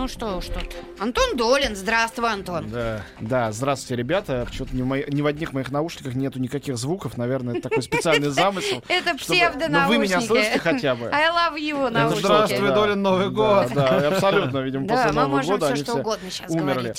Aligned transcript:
Ну 0.00 0.08
что 0.08 0.38
уж 0.38 0.46
тут. 0.46 0.64
Антон 0.98 1.36
Долин. 1.36 1.76
Здравствуй, 1.76 2.32
Антон. 2.32 2.70
Да, 2.70 3.02
да, 3.20 3.52
здравствуйте, 3.52 3.96
ребята. 3.96 4.44
Почему-то 4.46 4.74
ни, 4.74 4.80
в 4.80 4.86
мои- 4.86 5.04
ни 5.08 5.20
в 5.20 5.26
одних 5.26 5.52
моих 5.52 5.70
наушниках 5.70 6.14
нету 6.14 6.38
никаких 6.38 6.78
звуков. 6.78 7.18
Наверное, 7.18 7.58
это 7.58 7.68
такой 7.68 7.82
специальный 7.82 8.30
замысел. 8.30 8.82
Это 8.88 9.14
псевдонаушники. 9.14 9.70
Но 9.70 9.88
вы 9.88 9.98
меня 9.98 10.22
слышите 10.22 10.58
хотя 10.58 10.94
бы? 10.94 11.10
I 11.12 11.28
love 11.28 11.58
you, 11.58 11.90
наушники. 11.90 12.24
здравствуй, 12.24 12.68
Долин, 12.68 13.02
Новый 13.02 13.28
год. 13.28 13.66
Да, 13.74 14.08
абсолютно, 14.08 14.60
видимо, 14.60 14.88
после 14.88 15.12
Нового 15.12 15.42
года 15.42 15.66
они 15.66 15.82
все 15.82 15.98
угодно 15.98 16.30
сейчас 16.30 16.50
умерли. 16.50 16.94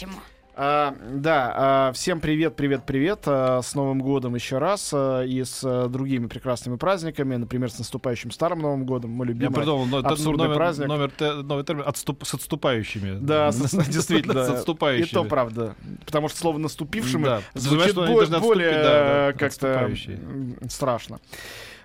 А, 0.54 0.94
да, 1.14 1.54
а, 1.56 1.92
всем 1.94 2.20
привет, 2.20 2.58
привет, 2.58 2.84
привет. 2.86 3.22
а, 3.26 3.62
с 3.62 3.74
Новым 3.74 4.00
годом 4.00 4.36
еще 4.36 4.58
раз. 4.58 4.92
а, 4.94 5.24
и 5.24 5.44
с 5.44 5.62
а, 5.64 5.88
другими 5.88 6.28
прекрасными 6.28 6.76
праздниками. 6.76 7.38
Например, 7.38 7.72
с 7.72 7.80
наступающим 7.80 8.32
Старым 8.32 8.60
Новым 8.60 8.86
годом. 8.86 9.12
Мой 9.12 9.28
Я 9.28 9.34
любимый. 9.34 9.54
придумал 9.56 9.86
но- 9.86 9.98
абсурдный 10.00 10.46
номер, 10.48 10.58
праздник. 10.58 10.88
номер, 10.90 11.12
те- 11.18 11.34
новый 11.36 11.64
термин 11.64 11.84
отступ- 11.88 12.26
с 12.26 12.34
отступающими. 12.34 13.18
Да, 13.22 13.52
с- 13.54 13.72
действительно. 13.90 14.46
С 14.46 14.50
отступающими. 14.50 15.08
И 15.08 15.14
то 15.14 15.24
правда. 15.24 15.76
Потому 16.06 16.28
что 16.28 16.38
слово 16.38 16.58
наступившими 16.58 17.24
Да, 17.24 17.42
звучит 17.54 17.96
бо- 17.96 18.06
более 18.40 18.72
да, 18.72 19.32
да, 19.32 19.34
как-то 19.38 19.90
страшно. 20.68 21.20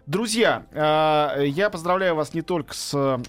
Друзья, 0.07 0.67
э, 0.73 1.47
я 1.47 1.71
поздравляю 1.71 2.15
вас 2.17 2.33
не 2.35 2.43
только 2.43 2.75
с 2.75 3.21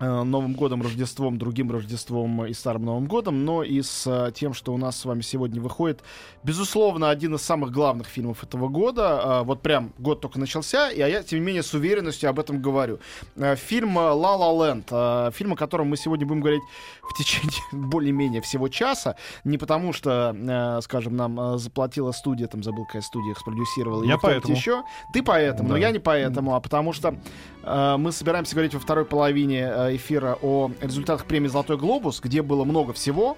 Новым 0.00 0.54
годом, 0.54 0.80
Рождеством, 0.82 1.36
другим 1.38 1.70
Рождеством 1.70 2.46
и 2.46 2.52
Старым 2.54 2.84
Новым 2.84 3.06
годом, 3.06 3.44
но 3.44 3.62
и 3.62 3.82
с 3.82 4.06
э, 4.06 4.32
тем, 4.34 4.54
что 4.54 4.72
у 4.72 4.78
нас 4.78 4.98
с 4.98 5.04
вами 5.04 5.20
сегодня 5.20 5.60
выходит, 5.60 6.02
безусловно, 6.42 7.10
один 7.10 7.34
из 7.34 7.42
самых 7.42 7.70
главных 7.70 8.06
фильмов 8.06 8.42
этого 8.42 8.68
года. 8.68 9.20
Э, 9.24 9.42
Вот 9.44 9.60
прям 9.62 9.92
год 9.98 10.20
только 10.20 10.38
начался, 10.38 10.90
и 10.90 11.00
а 11.00 11.08
я, 11.08 11.22
тем 11.22 11.40
не 11.40 11.44
менее, 11.44 11.62
с 11.62 11.74
уверенностью 11.74 12.30
об 12.30 12.38
этом 12.40 12.62
говорю. 12.62 12.98
Э, 13.36 13.56
Фильм 13.56 13.96
«Ла 13.96 14.14
Ла 14.36 14.68
Ленд», 14.68 14.86
э, 14.90 15.30
фильм, 15.34 15.52
о 15.52 15.56
котором 15.56 15.88
мы 15.88 15.96
сегодня 15.98 16.26
будем 16.26 16.40
говорить 16.40 16.62
в 17.02 17.14
течение 17.18 17.60
более-менее 17.72 18.40
всего 18.40 18.68
часа, 18.68 19.16
не 19.44 19.58
потому 19.58 19.92
что, 19.92 20.34
э, 20.34 20.80
скажем, 20.82 21.14
нам 21.16 21.38
э, 21.38 21.58
заплатила 21.58 22.12
студия, 22.12 22.46
там 22.46 22.62
забыл, 22.62 22.86
какая 22.86 23.02
студия 23.02 23.32
их 23.32 23.38
спродюсировала, 23.38 24.02
Я 24.04 24.16
поэтому. 24.18 24.54
еще. 24.54 24.82
Ты 25.12 25.22
поэтому, 25.22 25.68
но 25.68 25.74
Да. 25.74 25.80
я 25.80 25.90
не 25.90 25.98
поэтому, 25.98 26.54
а 26.54 26.60
потому 26.60 26.92
что 26.94 27.14
э, 27.62 27.96
мы 27.98 28.12
собираемся 28.12 28.54
говорить 28.54 28.72
во 28.74 28.80
второй 28.80 29.04
половине 29.04 29.60
э, 29.70 29.89
эфира 29.96 30.38
о 30.42 30.70
результатах 30.80 31.26
премии 31.26 31.48
«Золотой 31.48 31.76
глобус», 31.76 32.20
где 32.20 32.42
было 32.42 32.64
много 32.64 32.92
всего, 32.92 33.36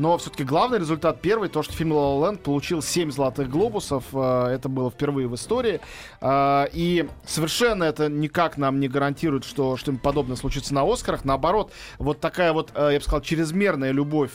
но 0.00 0.16
все-таки 0.16 0.44
главный 0.44 0.78
результат 0.78 1.20
первый, 1.20 1.50
то, 1.50 1.62
что 1.62 1.74
фильм 1.74 1.92
«Ла 1.92 2.14
Ла 2.14 2.28
Ленд» 2.28 2.42
получил 2.42 2.80
7 2.80 3.10
«Золотых 3.10 3.50
глобусов», 3.50 4.04
э, 4.14 4.46
это 4.54 4.70
было 4.70 4.90
впервые 4.90 5.28
в 5.28 5.34
истории, 5.34 5.80
Э, 6.20 6.66
и 6.72 7.08
совершенно 7.26 7.84
это 7.84 8.08
никак 8.08 8.56
нам 8.58 8.80
не 8.80 8.88
гарантирует, 8.88 9.44
что 9.44 9.76
что-нибудь 9.76 10.02
подобное 10.02 10.36
случится 10.36 10.74
на 10.74 10.90
«Оскарах», 10.90 11.24
наоборот, 11.24 11.72
вот 11.98 12.20
такая 12.20 12.52
вот, 12.52 12.70
э, 12.74 12.90
я 12.92 12.98
бы 12.98 13.02
сказал, 13.02 13.20
чрезмерная 13.20 13.92
любовь 13.92 14.32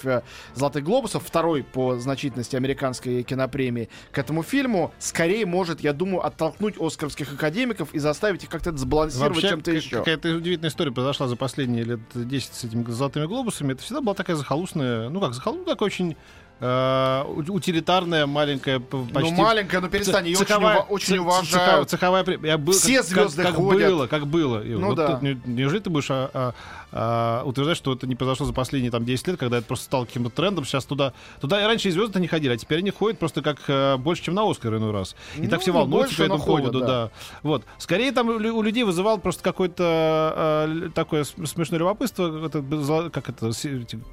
«Золотых 0.54 0.84
глобусов», 0.84 1.24
второй 1.26 1.64
по 1.64 1.98
значительности 1.98 2.56
американской 2.56 3.24
кинопремии, 3.24 3.90
к 4.12 4.18
этому 4.18 4.44
фильму, 4.44 4.94
скорее 5.00 5.46
может, 5.46 5.82
я 5.82 5.94
думаю, 5.94 6.26
оттолкнуть 6.26 6.80
оскаровских 6.80 7.34
академиков 7.34 7.94
и 7.94 8.00
заставить 8.00 8.44
их 8.44 8.50
как-то 8.50 8.76
сбалансировать 8.76 9.42
чем-то 9.42 9.72
еще. 9.72 9.98
какая-то 9.98 10.36
удивительная 10.36 10.70
история 10.70 10.92
произошла 10.92 11.28
за 11.28 11.36
последние 11.36 11.84
лет 11.84 12.00
10 12.14 12.54
с 12.54 12.64
этими 12.64 12.84
золотыми 12.92 13.26
глобусами. 13.26 13.74
Это 13.74 13.82
всегда 13.82 14.02
была 14.02 14.14
такая 14.14 14.36
захолустная, 14.36 15.10
ну 15.10 15.20
как 15.20 15.34
захолустная, 15.34 15.55
такая 15.64 15.86
очень 15.88 16.12
э, 16.12 16.16
у- 16.16 16.18
утилитарная, 16.60 18.26
маленькая, 18.26 18.80
п- 18.80 18.98
почти... 19.14 19.32
ну, 19.32 19.38
маленькая, 19.44 19.82
ну 19.82 19.90
перестань, 19.90 20.26
ее 20.28 20.38
очень, 20.38 20.46
цеховая- 20.46 20.82
очень 20.90 21.16
ц- 21.16 21.20
уважают. 21.20 21.90
цеховая- 21.90 22.24
цеховая. 22.24 22.40
Я 22.50 22.58
был, 22.58 22.74
Все 22.74 22.98
как- 22.98 23.06
звезды 23.06 23.44
как, 23.44 23.52
как 23.52 23.56
ходят. 23.62 23.90
было, 23.92 24.08
как 24.08 24.28
было. 24.28 24.60
Ну 24.64 24.88
вот 24.88 24.96
да. 24.96 25.08
тут 25.14 25.22
не- 25.22 25.40
неужели 25.46 25.80
ты 25.80 25.90
будешь 25.90 26.10
а, 26.10 26.30
а, 26.34 26.54
а, 26.92 27.44
утверждать, 27.46 27.78
что 27.78 27.94
это 27.94 28.08
не 28.08 28.16
произошло 28.16 28.46
за 28.46 28.54
последние 28.54 28.92
там 28.92 29.04
10 29.06 29.28
лет, 29.28 29.38
когда 29.38 29.58
это 29.58 29.68
просто 29.68 29.86
стало 29.86 30.06
каким-то 30.06 30.30
трендом? 30.30 30.66
Сейчас 30.66 30.86
туда, 30.86 31.14
туда 31.42 31.62
и 31.62 31.66
раньше 31.66 31.90
и 31.90 31.92
звезды 31.92 32.20
не 32.20 32.28
ходили, 32.28 32.54
а 32.54 32.58
теперь 32.58 32.80
они 32.80 32.92
ходят 32.92 33.20
просто 33.20 33.42
как 33.42 33.58
э, 33.68 33.98
больше, 33.98 34.24
чем 34.24 34.34
на 34.36 34.50
Оскар 34.50 34.76
иной 34.78 34.92
раз. 34.92 35.16
И 35.36 35.42
Ну, 35.42 35.50
так 35.50 35.62
все 35.62 35.72
волнуются 35.72 36.16
больше, 36.18 36.24
по 36.24 36.30
но 36.30 36.36
этому 36.36 36.58
ходят, 36.58 36.72
да. 36.72 36.88
да. 36.88 37.12
Вот. 37.44 37.64
Скорее 37.78 38.12
там 38.12 38.30
у, 38.30 38.40
лю- 38.40 38.56
у 38.56 38.62
людей 38.62 38.84
вызывал 38.84 39.18
просто 39.18 39.44
какое-то 39.44 40.66
э, 40.68 40.86
л- 40.86 40.92
такое 40.92 41.24
смешное 41.26 41.80
любопытство, 41.80 42.46
это, 42.46 43.10
как 43.12 43.30
это, 43.30 43.52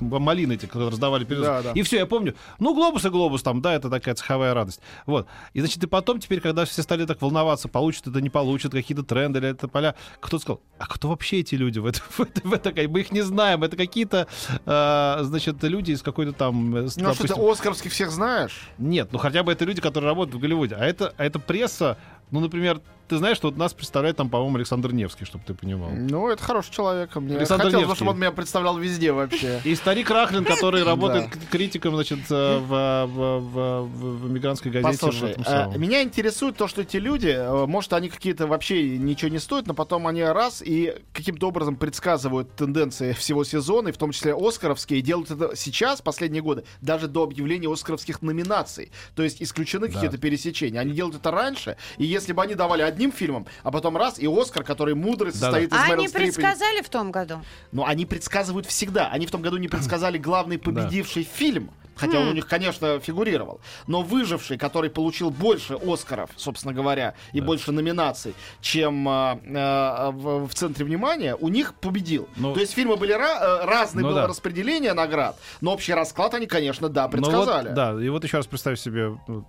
малины 0.00 0.54
эти, 0.54 0.66
которые 0.66 0.90
раздавали 0.90 1.24
перед 1.24 1.42
Да, 1.42 1.62
да. 1.62 1.72
И 1.72 1.82
все, 1.82 1.98
я 1.98 2.06
помню. 2.06 2.31
Ну, 2.58 2.74
глобус 2.74 3.04
и 3.04 3.08
глобус 3.08 3.42
там, 3.42 3.60
да, 3.62 3.74
это 3.74 3.90
такая 3.90 4.14
цеховая 4.14 4.54
радость. 4.54 4.80
Вот. 5.06 5.26
И, 5.52 5.60
значит, 5.60 5.82
и 5.82 5.86
потом 5.86 6.20
теперь, 6.20 6.40
когда 6.40 6.64
все 6.64 6.82
стали 6.82 7.04
так 7.06 7.20
волноваться, 7.22 7.68
получат 7.68 8.06
это, 8.06 8.20
не 8.20 8.30
получат, 8.30 8.72
какие-то 8.72 9.02
тренды 9.02 9.38
или 9.38 9.48
это 9.50 9.68
поля, 9.68 9.94
кто-то 10.20 10.42
сказал, 10.42 10.60
а 10.78 10.86
кто 10.86 11.08
вообще 11.08 11.40
эти 11.40 11.54
люди 11.54 11.78
в 11.78 11.86
это, 11.86 12.00
в 12.08 12.20
это, 12.20 12.40
в 12.46 12.52
это- 12.52 12.72
мы 12.88 13.00
их 13.00 13.12
не 13.12 13.22
знаем, 13.22 13.62
это 13.64 13.76
какие-то, 13.76 14.26
э, 14.66 15.18
значит, 15.22 15.62
люди 15.62 15.92
из 15.92 16.02
какой-то 16.02 16.32
там... 16.32 16.74
э, 16.76 16.88
Ну 16.96 17.08
а 17.08 17.14
что 17.14 17.22
ты 17.22 17.28
допустим, 17.28 17.50
оскаровских 17.50 17.92
всех 17.92 18.10
знаешь? 18.10 18.68
нет, 18.78 19.08
ну 19.12 19.18
хотя 19.18 19.42
бы 19.42 19.52
это 19.52 19.64
люди, 19.64 19.80
которые 19.80 20.08
работают 20.08 20.36
в 20.36 20.40
Голливуде. 20.40 20.74
А 20.74 20.84
это, 20.84 21.14
а 21.16 21.24
это 21.24 21.38
пресса, 21.38 21.96
ну, 22.30 22.40
например, 22.40 22.80
ты 23.12 23.18
знаешь, 23.18 23.36
что 23.36 23.48
вот 23.48 23.58
нас 23.58 23.74
представляет 23.74 24.16
там, 24.16 24.30
по-моему, 24.30 24.56
Александр 24.56 24.90
Невский, 24.94 25.26
чтобы 25.26 25.44
ты 25.46 25.52
понимал. 25.52 25.90
Ну, 25.90 26.28
это 26.30 26.42
хороший 26.42 26.72
человек. 26.72 27.14
Мне 27.16 27.36
Александр 27.36 27.64
хотелось, 27.66 27.82
Невский. 27.84 27.96
чтобы 27.96 28.10
он 28.12 28.16
меня 28.16 28.32
представлял 28.32 28.78
везде 28.78 29.12
вообще. 29.12 29.60
И 29.64 29.74
старик 29.74 30.08
Рахлин, 30.10 30.44
который 30.46 30.82
работает 30.82 31.26
Да. 31.30 31.38
критиком, 31.50 31.94
значит, 31.94 32.20
э, 32.30 32.58
в, 32.58 33.06
в, 33.06 33.38
в, 33.40 33.86
в- 33.86 34.28
эмигрантской 34.30 34.70
газете. 34.70 34.98
Послушай, 34.98 35.36
самом. 35.44 35.78
меня 35.78 36.02
интересует 36.02 36.56
то, 36.56 36.68
что 36.68 36.80
эти 36.80 36.96
люди, 36.96 37.28
э, 37.28 37.66
может, 37.66 37.92
они 37.92 38.08
какие-то 38.08 38.46
вообще 38.46 38.96
ничего 38.96 39.30
не 39.30 39.38
стоят, 39.40 39.66
но 39.66 39.74
потом 39.74 40.06
они 40.06 40.22
раз 40.22 40.62
и 40.64 40.94
каким-то 41.12 41.48
образом 41.48 41.76
предсказывают 41.76 42.56
тенденции 42.56 43.12
всего 43.12 43.44
сезона, 43.44 43.88
и 43.88 43.92
в 43.92 43.98
том 43.98 44.12
числе 44.12 44.34
оскаровские, 44.34 45.00
и 45.00 45.02
делают 45.02 45.30
это 45.30 45.54
сейчас, 45.54 46.00
последние 46.00 46.42
годы, 46.42 46.64
даже 46.80 47.08
до 47.08 47.24
объявления 47.24 47.70
оскаровских 47.70 48.22
номинаций. 48.22 48.90
То 49.14 49.22
есть 49.22 49.42
исключены 49.42 49.88
Да. 49.88 49.92
какие-то 49.92 50.16
пересечения. 50.16 50.80
Они 50.80 50.92
делают 50.92 51.16
это 51.16 51.30
раньше, 51.30 51.76
и 51.98 52.06
если 52.06 52.32
бы 52.32 52.42
они 52.42 52.54
давали 52.54 52.80
одним 53.02 53.12
фильмом, 53.12 53.46
а 53.64 53.70
потом 53.70 53.96
раз, 53.96 54.18
и 54.18 54.26
Оскар, 54.26 54.62
который 54.62 54.94
мудрый, 54.94 55.32
состоит 55.32 55.72
из 55.72 55.76
А 55.76 55.82
Мэрил 55.88 55.94
они 56.00 56.08
Стрип 56.08 56.22
и- 56.28 56.32
предсказали 56.32 56.82
в 56.82 56.88
том 56.88 57.10
году? 57.10 57.42
Но 57.72 57.84
они 57.86 58.06
предсказывают 58.06 58.66
всегда. 58.66 59.08
Они 59.08 59.26
в 59.26 59.30
том 59.30 59.42
году 59.42 59.56
не 59.56 59.68
предсказали 59.68 60.18
главный 60.18 60.58
победивший 60.58 61.24
фильм. 61.24 61.70
Хотя 61.96 62.18
он 62.20 62.28
у 62.28 62.32
них, 62.32 62.46
конечно, 62.46 62.98
фигурировал. 63.00 63.60
Но 63.86 64.02
выживший, 64.02 64.58
который 64.58 64.90
получил 64.90 65.30
больше 65.30 65.74
Оскаров, 65.74 66.30
собственно 66.36 66.74
говоря, 66.74 67.14
и 67.32 67.40
Да. 67.40 67.46
больше 67.46 67.72
номинаций, 67.72 68.34
чем 68.60 69.06
а, 69.08 70.10
в, 70.12 70.46
в 70.48 70.54
центре 70.54 70.84
внимания, 70.84 71.34
у 71.36 71.48
них 71.48 71.74
победил. 71.74 72.28
Ну, 72.36 72.54
То 72.54 72.60
есть 72.60 72.72
фильмы 72.74 72.96
были 72.96 73.14
ра- 73.14 73.38
э, 73.62 73.64
разные, 73.66 74.02
ну 74.02 74.08
было 74.10 74.22
да. 74.22 74.26
распределение 74.26 74.92
наград, 74.94 75.38
но 75.60 75.72
общий 75.72 75.92
расклад 75.94 76.34
они, 76.34 76.46
конечно, 76.46 76.88
да, 76.88 77.04
Ну 77.06 77.10
предсказали. 77.12 77.68
вот, 77.68 77.74
да, 77.74 77.92
и 78.02 78.08
вот 78.08 78.24
еще 78.24 78.38
раз 78.38 78.46
представь 78.46 78.78
себе 78.78 79.18
вот, 79.26 79.44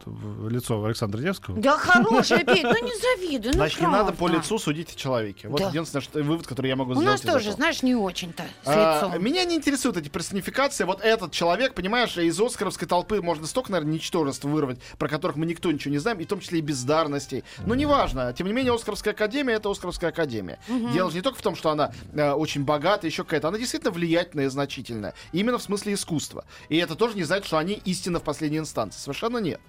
лицо 0.52 0.84
Александра 0.84 1.20
Невского. 1.22 1.60
Да 1.60 1.78
хороший 1.78 2.40
Петь, 2.46 2.64
ну 2.64 2.84
не 2.84 2.92
завидуй, 3.00 3.52
ну 3.52 3.58
Значит, 3.58 3.82
не 3.82 3.88
надо 3.88 4.12
по 4.14 4.28
лицу 4.28 4.60
судить 4.60 4.94
о 4.94 4.96
человеке. 4.98 5.48
Вот 5.48 5.60
Да. 5.62 5.70
единственный 5.70 6.02
что- 6.02 6.22
вывод, 6.24 6.48
который 6.48 6.68
я 6.68 6.76
могу 6.76 6.92
У 6.92 6.96
сделать. 6.96 7.12
нас 7.12 7.20
из 7.22 7.26
тоже, 7.26 7.40
этого. 7.46 7.56
знаешь, 7.56 7.84
не 7.84 7.96
очень-то 7.96 8.44
с 8.64 8.68
А, 8.68 8.96
лицом. 8.98 9.24
Меня 9.24 9.44
не 9.46 9.56
интересуют 9.56 9.98
эти 9.98 10.10
персонификации. 10.10 10.84
Вот 10.84 11.02
этот 11.02 11.32
человек, 11.32 11.74
понимаешь, 11.74 12.18
из 12.18 12.33
оскаровской 12.40 12.88
толпы 12.88 13.22
можно 13.22 13.46
столько, 13.48 13.72
наверное, 13.72 13.94
ничтожеств 13.96 14.44
вырвать, 14.46 14.80
про 14.98 15.08
которых 15.08 15.38
мы 15.38 15.46
никто 15.46 15.72
ничего 15.72 15.92
не 15.92 16.00
знаем, 16.00 16.20
и 16.20 16.26
в 16.26 16.28
том 16.28 16.40
числе 16.40 16.60
и 16.60 16.62
бездарностей. 16.62 17.44
Но 17.66 17.76
неважно. 17.76 18.34
Тем 18.34 18.48
не 18.48 18.54
менее, 18.54 18.74
Оскаровская 18.74 19.14
академия— 19.14 19.54
это 19.56 19.70
Оскаровская 19.70 20.10
академия. 20.10 20.60
Дело 20.94 21.10
же 21.10 21.18
не 21.18 21.22
только 21.22 21.40
в 21.40 21.42
том, 21.42 21.56
что 21.56 21.70
она 21.70 21.92
э, 22.14 22.32
очень 22.32 22.64
богатая, 22.64 23.08
еще 23.08 23.24
какая-то. 23.24 23.50
Она 23.50 23.58
действительно 23.58 23.92
влиятельная 23.92 24.46
и 24.46 24.50
значительная. 24.50 25.14
Именно 25.32 25.58
в 25.58 25.64
смысле 25.64 25.94
искусства. 25.94 26.46
И 26.70 26.78
это 26.78 26.96
тоже 26.96 27.16
не 27.16 27.24
значит, 27.24 27.46
что 27.46 27.58
они 27.58 27.82
истина 27.86 28.20
в 28.20 28.24
последней 28.24 28.60
инстанции. 28.60 29.00
Совершенно 29.00 29.38
нет. 29.38 29.62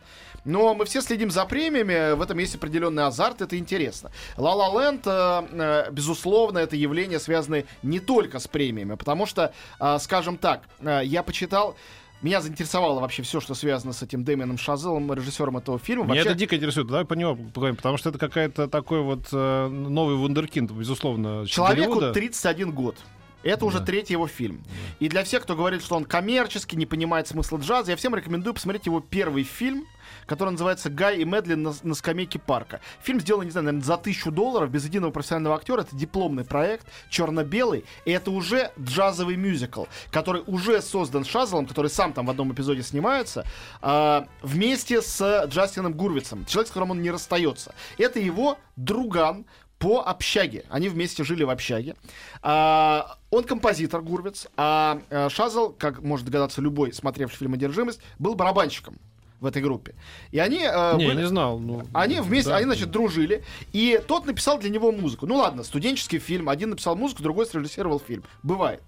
Но 0.44 0.75
мы 0.75 0.84
все 0.84 1.00
следим 1.00 1.31
за 1.31 1.46
премиями, 1.46 2.14
в 2.14 2.22
этом 2.22 2.38
есть 2.38 2.55
определенный 2.55 3.06
азарт, 3.06 3.40
это 3.40 3.58
интересно. 3.58 4.11
La 4.37 4.55
Land, 4.55 5.02
э, 5.06 5.87
э, 5.88 5.90
безусловно, 5.90 6.58
это 6.58 6.76
явление, 6.76 7.19
связанное 7.19 7.64
не 7.82 7.99
только 7.99 8.38
с 8.38 8.46
премиями, 8.46 8.94
потому 8.94 9.26
что, 9.26 9.55
э, 9.81 9.99
скажем 10.00 10.37
так, 10.37 10.62
э, 10.81 11.00
я 11.05 11.22
почитал 11.22 11.76
меня 12.25 12.41
заинтересовало 12.41 13.00
вообще 13.00 13.23
все, 13.23 13.38
что 13.38 13.55
связано 13.55 13.93
с 13.93 14.03
этим 14.03 14.25
Дэмианом 14.25 14.56
Шазелом, 14.56 15.12
режиссером 15.12 15.59
этого 15.59 15.79
фильма. 15.79 16.05
Меня 16.05 16.15
Вообще, 16.15 16.31
это 16.31 16.38
дико 16.38 16.56
интересует. 16.56 16.87
Давай 16.87 17.05
по 17.05 17.12
него 17.12 17.37
поговорим, 17.37 17.76
потому 17.76 17.99
что 17.99 18.09
это 18.09 18.19
какая-то 18.19 18.67
такой 18.67 19.03
вот 19.03 19.29
э, 19.31 19.69
новый 19.69 20.17
вундеркинд, 20.17 20.71
безусловно, 20.71 21.47
человеку 21.47 21.97
Голливуда. 21.97 22.12
31 22.15 22.73
год. 22.73 22.97
Это 23.44 23.67
уже 23.67 23.81
третий 23.81 24.14
его 24.14 24.26
фильм. 24.26 24.62
И 24.99 25.08
для 25.08 25.23
всех, 25.23 25.43
кто 25.43 25.55
говорит, 25.55 25.82
что 25.82 25.96
он 25.96 26.05
коммерческий, 26.05 26.76
не 26.76 26.87
понимает 26.87 27.29
смысла 27.29 27.58
джаза, 27.58 27.91
я 27.91 27.96
всем 27.96 28.14
рекомендую 28.14 28.55
посмотреть 28.55 28.87
его 28.87 29.00
первый 29.00 29.44
фильм, 29.44 29.87
который 30.26 30.50
называется 30.50 30.91
«Гай 30.91 31.19
и 31.19 31.25
Медлин 31.25 31.62
на, 31.62 31.75
на 31.82 31.94
скамейке 31.94 32.38
парка». 32.38 32.81
Фильм 33.02 33.20
сделан, 33.20 33.44
не 33.44 33.50
знаю, 33.50 33.67
наверное, 33.67 33.85
за 33.85 33.99
тысячу 33.99 34.31
долларов, 34.31 34.70
без 34.70 34.85
единого 34.85 35.11
профессионального 35.11 35.56
актера. 35.56 35.82
Это 35.82 35.94
дипломный 35.94 36.44
проект, 36.44 36.87
черно-белый. 37.11 37.85
И 38.06 38.11
это 38.11 38.31
уже 38.31 38.73
джазовый 38.81 39.37
мюзикл, 39.37 39.85
который 40.11 40.43
уже 40.47 40.81
создан 40.81 41.25
Шазелом, 41.25 41.67
который 41.67 41.90
сам 41.90 42.12
там 42.12 42.26
в 42.26 42.31
одном 42.31 42.52
эпизоде 42.52 42.82
снимается, 42.82 43.44
а, 43.82 44.26
вместе 44.43 45.02
с 45.02 45.44
Джастином 45.47 45.93
Гурвицем, 45.93 46.47
человек, 46.47 46.69
с 46.69 46.70
которым 46.70 46.93
он 46.93 47.02
не 47.02 47.11
расстается. 47.11 47.75
Это 47.99 48.19
его 48.19 48.58
друган, 48.76 49.44
по 49.79 50.00
общаге. 50.00 50.65
Они 50.69 50.88
вместе 50.88 51.25
жили 51.25 51.44
в 51.44 51.50
общаге. 51.50 51.97
А, 52.43 53.19
он 53.31 53.44
композитор 53.44 54.03
Гурвиц, 54.03 54.47
а, 54.56 55.00
а 55.11 55.29
Шазел, 55.29 55.73
как 55.73 56.03
может 56.03 56.26
догадаться 56.26 56.61
любой, 56.61 56.93
смотревший 56.93 57.38
фильм 57.38 57.55
«Одержимость», 57.55 58.00
был 58.19 58.35
барабанщиком 58.35 58.99
в 59.40 59.46
этой 59.46 59.60
группе. 59.60 59.94
И 60.31 60.38
они... 60.38 60.60
э, 60.62 60.96
Не, 60.96 61.06
были- 61.08 61.16
не 61.22 61.26
знал. 61.26 61.58
ну, 61.58 61.82
они 61.92 62.20
вместе, 62.20 62.50
да. 62.50 62.56
они, 62.56 62.64
значит, 62.66 62.90
дружили. 62.90 63.44
И 63.72 64.00
тот 64.06 64.26
написал 64.26 64.58
для 64.58 64.70
него 64.70 64.90
музыку. 64.92 65.26
Ну 65.26 65.36
ладно, 65.36 65.64
студенческий 65.64 66.19
фильм. 66.19 66.48
Один 66.48 66.70
написал 66.70 66.96
музыку, 66.96 67.22
другой 67.22 67.46
срежиссировал 67.46 68.00
фильм. 68.00 68.25
Бывает. 68.42 68.82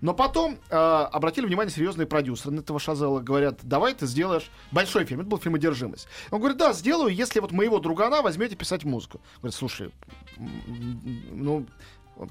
Но 0.00 0.12
потом 0.12 0.58
э, 0.68 0.76
обратили 0.76 1.46
внимание 1.46 1.72
серьезные 1.72 2.06
продюсеры 2.06 2.50
на 2.54 2.60
этого 2.60 2.78
Шазела. 2.78 3.20
Говорят, 3.20 3.60
давай 3.62 3.94
ты 3.94 4.06
сделаешь 4.06 4.50
большой 4.70 5.04
фильм. 5.06 5.20
Это 5.20 5.30
был 5.30 5.38
фильм 5.38 5.54
«Одержимость». 5.54 6.08
Он 6.30 6.40
говорит, 6.40 6.58
да, 6.58 6.72
сделаю, 6.72 7.14
если 7.14 7.40
вот 7.40 7.52
моего 7.52 7.78
другана 7.78 8.20
возьмете 8.22 8.56
писать 8.56 8.84
музыку. 8.84 9.20
Говорит, 9.38 9.54
слушай, 9.54 9.90
ну, 11.30 11.66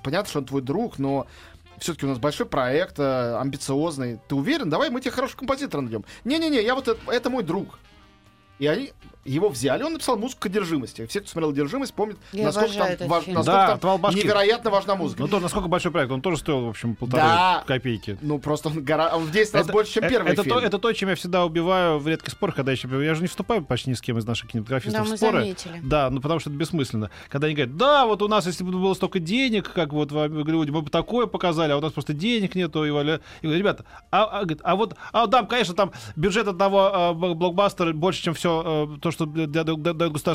понятно, 0.04 0.30
что 0.30 0.40
он 0.40 0.46
твой 0.46 0.62
друг, 0.62 1.00
но 1.00 1.28
все-таки 1.82 2.06
у 2.06 2.10
нас 2.10 2.20
большой 2.20 2.46
проект, 2.46 3.00
э, 3.00 3.36
амбициозный. 3.38 4.20
Ты 4.28 4.36
уверен? 4.36 4.70
Давай 4.70 4.90
мы 4.90 5.02
тебе 5.02 5.12
хорошего 5.12 5.40
композитора 5.40 5.82
найдем. 5.82 6.06
Не-не-не, 6.24 6.62
я 6.62 6.76
вот 6.76 6.88
это, 6.88 7.00
это 7.12 7.30
мой 7.30 7.44
друг. 7.44 7.80
И 8.62 8.68
они 8.68 8.92
его 9.26 9.50
взяли, 9.50 9.84
он 9.84 9.94
написал 9.94 10.18
музыку 10.18 10.42
к 10.42 10.46
одержимости. 10.48 11.06
Все, 11.08 11.20
кто 11.20 11.30
смотрел 11.30 11.52
одержимость, 11.52 11.94
помнят, 11.94 12.18
Я 12.32 12.46
насколько, 12.46 12.74
там, 12.74 12.88
этот 12.88 13.08
важ- 13.08 13.24
фильм. 13.26 13.36
насколько 13.38 13.80
Да, 13.82 13.98
там 14.00 14.16
невероятно 14.16 14.70
важна 14.72 14.96
музыка. 14.96 15.22
Ну, 15.22 15.28
то, 15.28 15.40
насколько 15.40 15.68
большой 15.68 15.92
проект? 15.92 16.12
Он 16.12 16.22
тоже 16.22 16.38
стоил, 16.38 16.66
в 16.66 16.70
общем, 16.70 16.96
полторы 16.96 17.22
Да. 17.24 17.64
копейки. 17.68 18.18
Ну, 18.22 18.40
просто 18.40 18.70
он, 18.70 18.84
гора... 18.84 19.16
он 19.16 19.24
в 19.26 19.32
10 19.32 19.54
раз 19.56 19.68
больше, 19.68 19.94
чем 19.94 20.04
э- 20.06 20.10
первый 20.10 20.34
это 20.34 20.44
фильм. 20.44 20.56
То, 20.60 20.66
это 20.66 20.80
то, 20.80 20.94
чем 20.94 21.10
я 21.10 21.16
всегда 21.16 21.46
убиваю 21.46 22.00
в 22.00 22.08
редких 22.08 22.32
спорах, 22.34 22.56
когда 22.56 22.72
я 22.72 22.76
еще... 22.78 22.88
Я 23.04 23.14
же 23.16 23.22
не 23.22 23.28
вступаю 23.28 23.64
почти 23.64 23.90
ни 23.92 23.94
с 23.96 24.02
кем 24.02 24.18
из 24.20 24.26
наших 24.26 24.50
кинематографистов 24.52 25.04
Да, 25.04 25.10
мы 25.10 25.16
в 25.16 25.18
споры. 25.18 25.40
заметили. 25.40 25.80
Да, 25.84 26.10
ну 26.10 26.20
потому 26.22 26.40
что 26.40 26.50
это 26.50 26.58
бессмысленно. 26.58 27.10
Когда 27.30 27.46
они 27.48 27.56
говорят, 27.56 27.78
да, 27.78 28.06
вот 28.08 28.22
у 28.24 28.28
нас, 28.28 28.46
если 28.48 28.64
бы 28.64 28.72
было 28.72 28.94
столько 28.96 29.20
денег, 29.20 29.72
как 29.72 29.92
вот 29.94 30.12
в 30.12 30.28
Голливуде, 30.44 30.72
мы 30.72 30.82
бы 30.82 30.90
такое 30.90 31.26
показали, 31.28 31.72
а 31.72 31.78
у 31.78 31.82
нас 31.82 31.94
просто 31.94 32.14
денег 32.14 32.56
нету. 32.56 32.84
И, 32.86 32.90
Валя- 32.90 33.22
и 33.42 33.46
говорят, 33.46 33.60
ребята, 33.60 33.86
а, 34.12 34.42
а, 34.42 34.46
а 34.64 34.76
вот, 34.76 34.96
а, 35.14 35.28
да, 35.28 35.44
конечно, 35.44 35.76
там 35.76 35.92
бюджет 36.16 36.48
одного 36.48 36.92
а, 36.92 37.14
бл- 37.14 37.34
блокбастера 37.36 37.94
больше, 37.94 38.24
чем 38.24 38.34
все 38.34 38.51
то, 39.02 39.12
что 39.12 39.26
для- 39.26 39.64
для- 39.64 39.64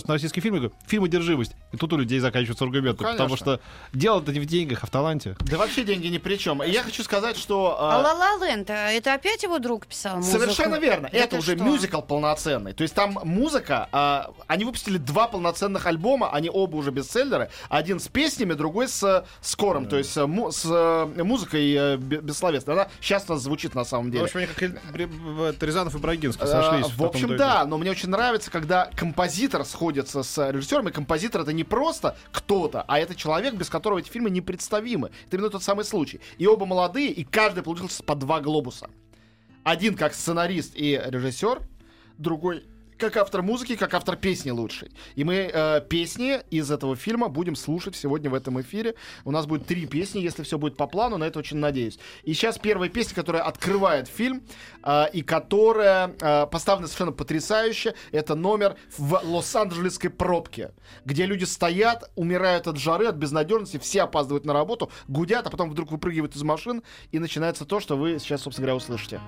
на 0.09 0.15
российские 0.15 0.43
фильмы. 0.43 0.57
Я 0.59 0.61
говорю, 0.63 0.77
фильм 0.87 1.05
«Одержимость». 1.05 1.53
И 1.73 1.77
тут 1.77 1.93
у 1.93 1.97
людей 1.97 2.19
заканчиваются 2.21 2.65
аргументы, 2.65 3.03
Ну, 3.05 3.13
потому 3.13 3.37
что 3.37 3.61
дело-то 3.93 4.33
не 4.33 4.41
в 4.41 4.47
деньгах, 4.47 4.81
а 4.83 4.87
в 4.87 4.91
таланте. 4.91 5.37
Да 5.41 5.57
вообще 5.59 5.85
деньги 5.85 6.07
ни 6.09 6.19
при 6.19 6.37
чем. 6.37 6.63
И 6.63 6.71
я 6.71 6.83
хочу 6.83 7.03
сказать, 7.03 7.37
что... 7.37 7.77
А 7.79 7.97
а, 7.97 8.03
«Ла 8.03 8.13
Ла 8.15 8.47
Ленд», 8.47 8.71
это 8.71 9.15
опять 9.15 9.43
его 9.43 9.59
друг 9.59 9.87
писал 9.87 10.17
музыку? 10.17 10.39
Совершенно 10.41 10.77
верно. 10.77 11.09
Да 11.13 11.19
Это 11.19 11.31
ты 11.31 11.39
уже 11.39 11.55
что? 11.57 11.65
мюзикл 11.65 12.01
полноценный. 12.01 12.73
То 12.73 12.83
есть 12.83 12.95
там 12.95 13.19
музыка. 13.25 13.89
а, 13.93 14.31
они 14.47 14.65
выпустили 14.65 14.99
два 14.99 15.29
полноценных 15.29 15.87
альбома. 15.87 16.31
Они 16.33 16.51
оба 16.53 16.77
уже 16.77 16.91
бестселлеры. 16.91 17.51
Один 17.69 18.01
с 18.01 18.09
песнями, 18.09 18.55
другой 18.55 18.89
с 18.89 19.03
э, 19.03 19.25
скором. 19.41 19.87
То 19.87 19.97
есть 19.99 20.17
э, 20.17 20.27
му- 20.27 20.51
с 20.53 20.65
э, 20.65 21.23
музыкой 21.23 21.73
э, 21.75 21.97
бе- 21.97 22.21
бессловесной. 22.21 22.75
Она 22.75 22.89
сейчас 23.01 23.25
у 23.29 23.33
нас 23.33 23.43
звучит 23.43 23.75
на 23.75 23.85
самом 23.85 24.09
В 24.09 24.11
деле. 24.13 24.25
общем, 24.25 24.39
они 24.39 24.47
как 24.47 24.59
в- 24.61 25.63
Рязанов 25.63 25.95
и 25.95 25.99
Брагинский 25.99 26.45
Э, 26.45 26.47
сошлись. 26.49 26.87
В 26.97 27.05
общем, 27.05 27.37
да, 27.37 27.65
но 27.65 27.79
мне 27.79 27.91
очень 27.97 28.11
нравится, 28.11 28.51
когда 28.51 28.91
композитор 28.95 29.65
сходится 29.65 30.23
с 30.23 30.51
режиссером, 30.51 30.89
и 30.89 30.93
композитор 30.93 31.41
это 31.41 31.55
не 31.55 31.65
просто 31.65 32.15
кто-то, 32.31 32.85
а 32.87 32.99
это 32.99 33.15
человек, 33.15 33.55
без 33.55 33.71
которого 33.71 33.99
эти 33.99 34.11
фильмы 34.11 34.29
непредставимы. 34.29 35.13
Это 35.27 35.37
именно 35.37 35.49
тот 35.49 35.63
самый 35.63 35.87
случай. 35.87 36.21
И 36.37 36.47
оба 36.47 36.67
молодые, 36.67 37.11
и 37.11 37.25
каждый 37.25 37.63
получил 37.63 37.89
по 38.05 38.15
два 38.15 38.41
глобуса. 38.41 38.91
Один 39.65 39.97
как 39.97 40.13
сценарист 40.13 40.73
и 40.75 41.01
режиссер, 41.07 41.63
другой 42.19 42.65
как 42.99 43.17
автор 43.17 43.43
музыки, 43.43 43.77
как 43.77 43.95
автор 43.95 44.17
песни 44.17 44.51
лучший. 44.51 44.91
И 45.15 45.25
мы 45.25 45.51
э, 45.53 45.81
песни 45.89 46.41
из 46.51 46.71
этого 46.71 46.97
фильма 46.97 47.29
будем 47.29 47.57
слушать 47.57 47.97
сегодня 47.97 48.31
в 48.31 48.35
этом 48.35 48.61
эфире. 48.61 48.95
У 49.25 49.31
нас 49.31 49.47
будет 49.47 49.67
три 49.67 49.87
песни, 49.87 50.21
если 50.21 50.43
все 50.43 50.59
будет 50.59 50.77
по 50.77 50.87
плану, 50.87 51.19
на 51.19 51.25
это 51.25 51.39
очень 51.39 51.59
надеюсь. 51.59 51.99
И 52.25 52.35
сейчас 52.35 52.59
первая 52.59 52.89
песня, 52.89 53.15
которая 53.15 53.43
открывает 53.43 54.09
фильм, 54.09 54.43
э, 54.83 55.05
и 55.13 55.23
которая 55.23 56.15
э, 56.21 56.47
поставлена 56.47 56.87
совершенно 56.87 57.13
потрясающе, 57.13 57.95
это 58.13 58.35
номер 58.35 58.77
в 58.97 59.21
Лос-Анджелесской 59.23 60.11
пробке, 60.11 60.73
где 61.05 61.27
люди 61.27 61.45
стоят, 61.45 62.11
умирают 62.15 62.67
от 62.67 62.79
жары, 62.79 63.07
от 63.07 63.17
безнадежности, 63.17 63.79
все 63.79 64.03
опаздывают 64.03 64.45
на 64.45 64.53
работу, 64.53 64.91
гудят, 65.09 65.47
а 65.47 65.51
потом 65.51 65.71
вдруг 65.71 65.91
выпрыгивают 65.91 66.35
из 66.35 66.43
машин, 66.43 66.83
и 67.13 67.19
начинается 67.19 67.65
то, 67.65 67.81
что 67.81 67.97
вы 67.97 68.19
сейчас, 68.19 68.43
собственно 68.43 68.67
говоря, 68.67 68.77
услышите. 68.77 69.21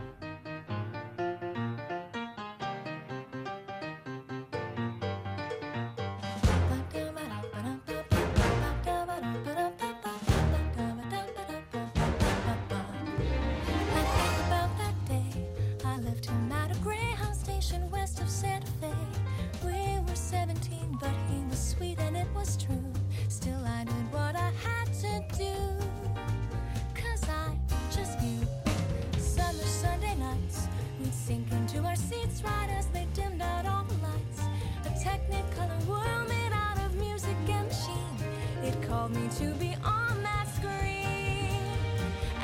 To 39.30 39.52
be 39.54 39.74
on 39.84 40.22
that 40.22 40.46
screen 40.56 41.60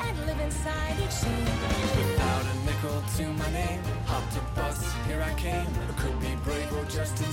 and 0.01 0.25
live 0.27 0.39
inside 0.39 0.95
each 1.03 1.09
scene. 1.09 1.31
Without 1.97 2.45
a 2.45 2.55
nickel 2.65 3.01
to 3.17 3.27
my 3.33 3.51
name, 3.51 3.81
hopped 4.05 4.37
a 4.37 4.41
bus, 4.55 4.93
here 5.07 5.21
I 5.21 5.33
came. 5.33 5.65
I 5.65 5.93
could 5.99 6.19
be 6.19 6.35
brave 6.43 6.71
or 6.77 6.85
just 6.85 7.24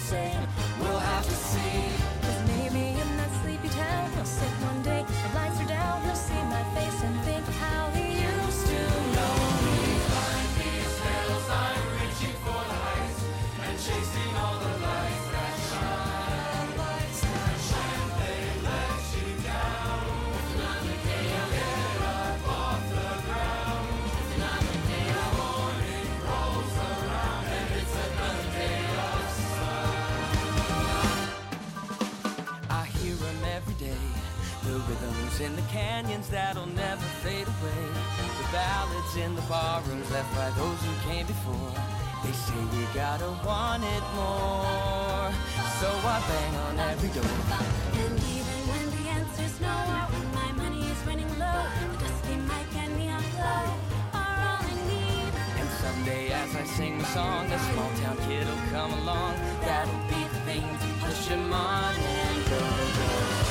sing 56.77 56.97
the 56.97 57.05
song, 57.05 57.45
a 57.53 57.59
small 57.59 57.91
town 58.01 58.17
kid'll 58.27 58.57
come 58.71 58.93
along. 58.95 59.35
That'll 59.61 59.93
be 60.09 60.23
the 60.33 60.41
thing 60.47 60.63
to 60.63 61.05
push 61.05 61.27
him 61.27 61.53
on 61.53 61.95
and 61.95 62.49
go, 62.49 62.59
go. 62.59 63.42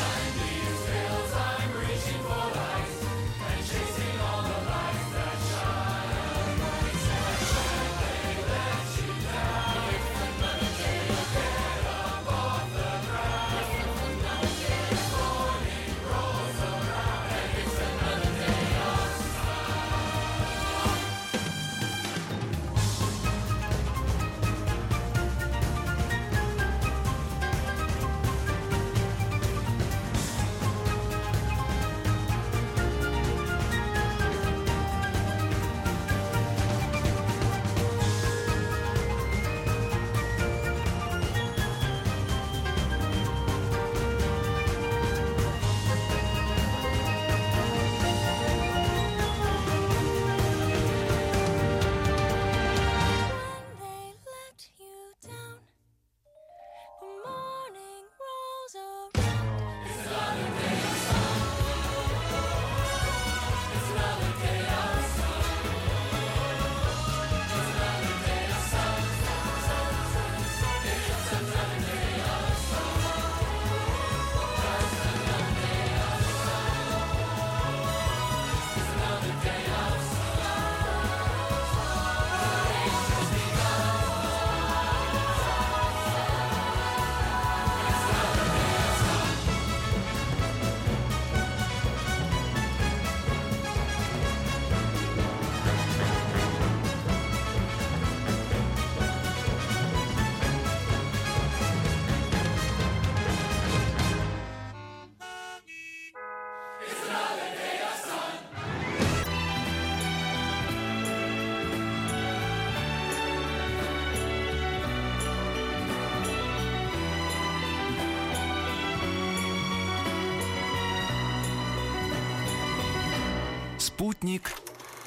Спутник 124.01 124.55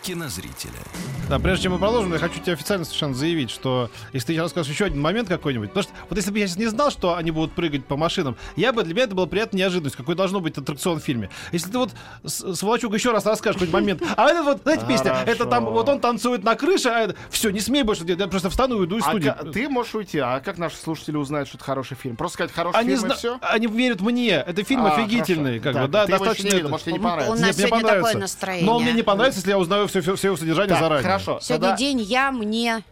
кинозрителя. 0.05 0.73
Да, 1.31 1.39
прежде 1.39 1.65
чем 1.65 1.73
мы 1.73 1.79
продолжим, 1.79 2.13
я 2.13 2.19
хочу 2.19 2.39
тебе 2.39 2.53
официально 2.53 2.85
совершенно 2.85 3.15
заявить, 3.15 3.51
что 3.51 3.91
если 4.13 4.27
ты 4.29 4.33
сейчас 4.35 4.45
расскажешь 4.45 4.71
еще 4.73 4.85
один 4.85 5.01
момент 5.01 5.27
какой-нибудь, 5.29 5.71
потому 5.71 5.85
что 5.85 5.93
вот 6.11 6.17
если 6.19 6.31
бы 6.31 6.39
я 6.39 6.47
сейчас 6.47 6.59
не 6.59 6.67
знал, 6.67 6.91
что 6.91 7.15
они 7.17 7.31
будут 7.31 7.53
прыгать 7.53 7.87
по 7.87 7.97
машинам, 7.97 8.37
я 8.57 8.75
бы 8.75 8.83
для 8.83 8.93
меня 8.93 9.05
это 9.05 9.15
была 9.15 9.27
приятная 9.27 9.61
неожиданность, 9.61 9.97
какой 9.97 10.15
должно 10.17 10.41
быть 10.41 10.59
аттракцион 10.59 11.01
в 11.01 11.03
фильме. 11.03 11.31
Если 11.53 11.71
ты 11.71 11.79
вот 11.79 11.93
с, 12.25 12.43
еще 12.43 13.13
раз 13.13 13.25
расскажешь 13.25 13.59
какой-нибудь 13.59 13.73
момент, 13.81 14.03
а 14.19 14.29
это 14.29 14.43
вот, 14.43 14.63
знаете, 14.65 14.85
песня, 14.87 15.17
это 15.27 15.47
там, 15.47 15.65
вот 15.65 15.89
он 15.89 15.99
танцует 16.01 16.45
на 16.45 16.55
крыше, 16.57 16.91
а 16.91 17.01
это, 17.01 17.17
все, 17.31 17.49
не 17.49 17.61
смей 17.61 17.83
больше 17.85 18.05
делать, 18.05 18.21
я 18.21 18.27
просто 18.29 18.51
встану 18.51 18.77
и 18.77 18.81
уйду 18.81 18.99
из 18.99 19.05
А 19.05 19.09
студии. 19.09 19.29
ка- 19.31 19.45
ты 19.51 19.69
можешь 19.71 19.95
уйти, 19.95 20.19
а 20.19 20.41
как 20.41 20.59
наши 20.59 20.77
слушатели 20.77 21.17
узнают, 21.17 21.49
что 21.49 21.57
это 21.57 21.65
хороший 21.65 21.97
фильм? 21.97 22.17
Просто 22.17 22.35
сказать 22.35 22.53
хороший 22.53 22.77
Они, 22.81 22.91
фильм 22.91 22.99
и 23.05 23.07
зна- 23.07 23.15
все? 23.15 23.39
они 23.41 23.67
верят 23.67 24.03
мне, 24.03 24.33
это 24.47 24.63
фильм 24.63 24.85
офигительный, 24.85 25.59
как 25.59 25.75
бы, 25.81 25.89
да, 25.89 26.05
ты 26.05 26.13
его 26.13 26.25
еще 26.25 26.29
достаточно. 26.35 26.49
не 26.49 26.55
видел, 26.57 26.69
может, 26.69 26.85
тебе 26.85 26.93
не 26.93 26.99
У 26.99 27.03
понравится. 27.03 27.31
нас 27.31 27.41
Нет, 27.41 27.57
мне 27.57 27.67
сегодня 27.67 27.89
такое 27.89 28.15
настроение. 28.17 28.67
Но 28.67 28.79
мне 28.81 28.93
не 28.93 29.03
понравится, 29.03 29.39
если 29.41 29.51
я 29.51 29.59
узнаю 29.59 29.89
все, 30.01 30.03
все, 30.03 30.17
все 30.17 30.29
его 30.29 30.37
содержание 30.37 30.71
Так, 30.75 30.81
заранее. 30.83 31.03
хорошо. 31.05 31.39
Сегодня 31.41 31.69
тогда, 31.69 31.77
день 31.77 32.01
я, 32.01 32.31
мне, 32.33 32.83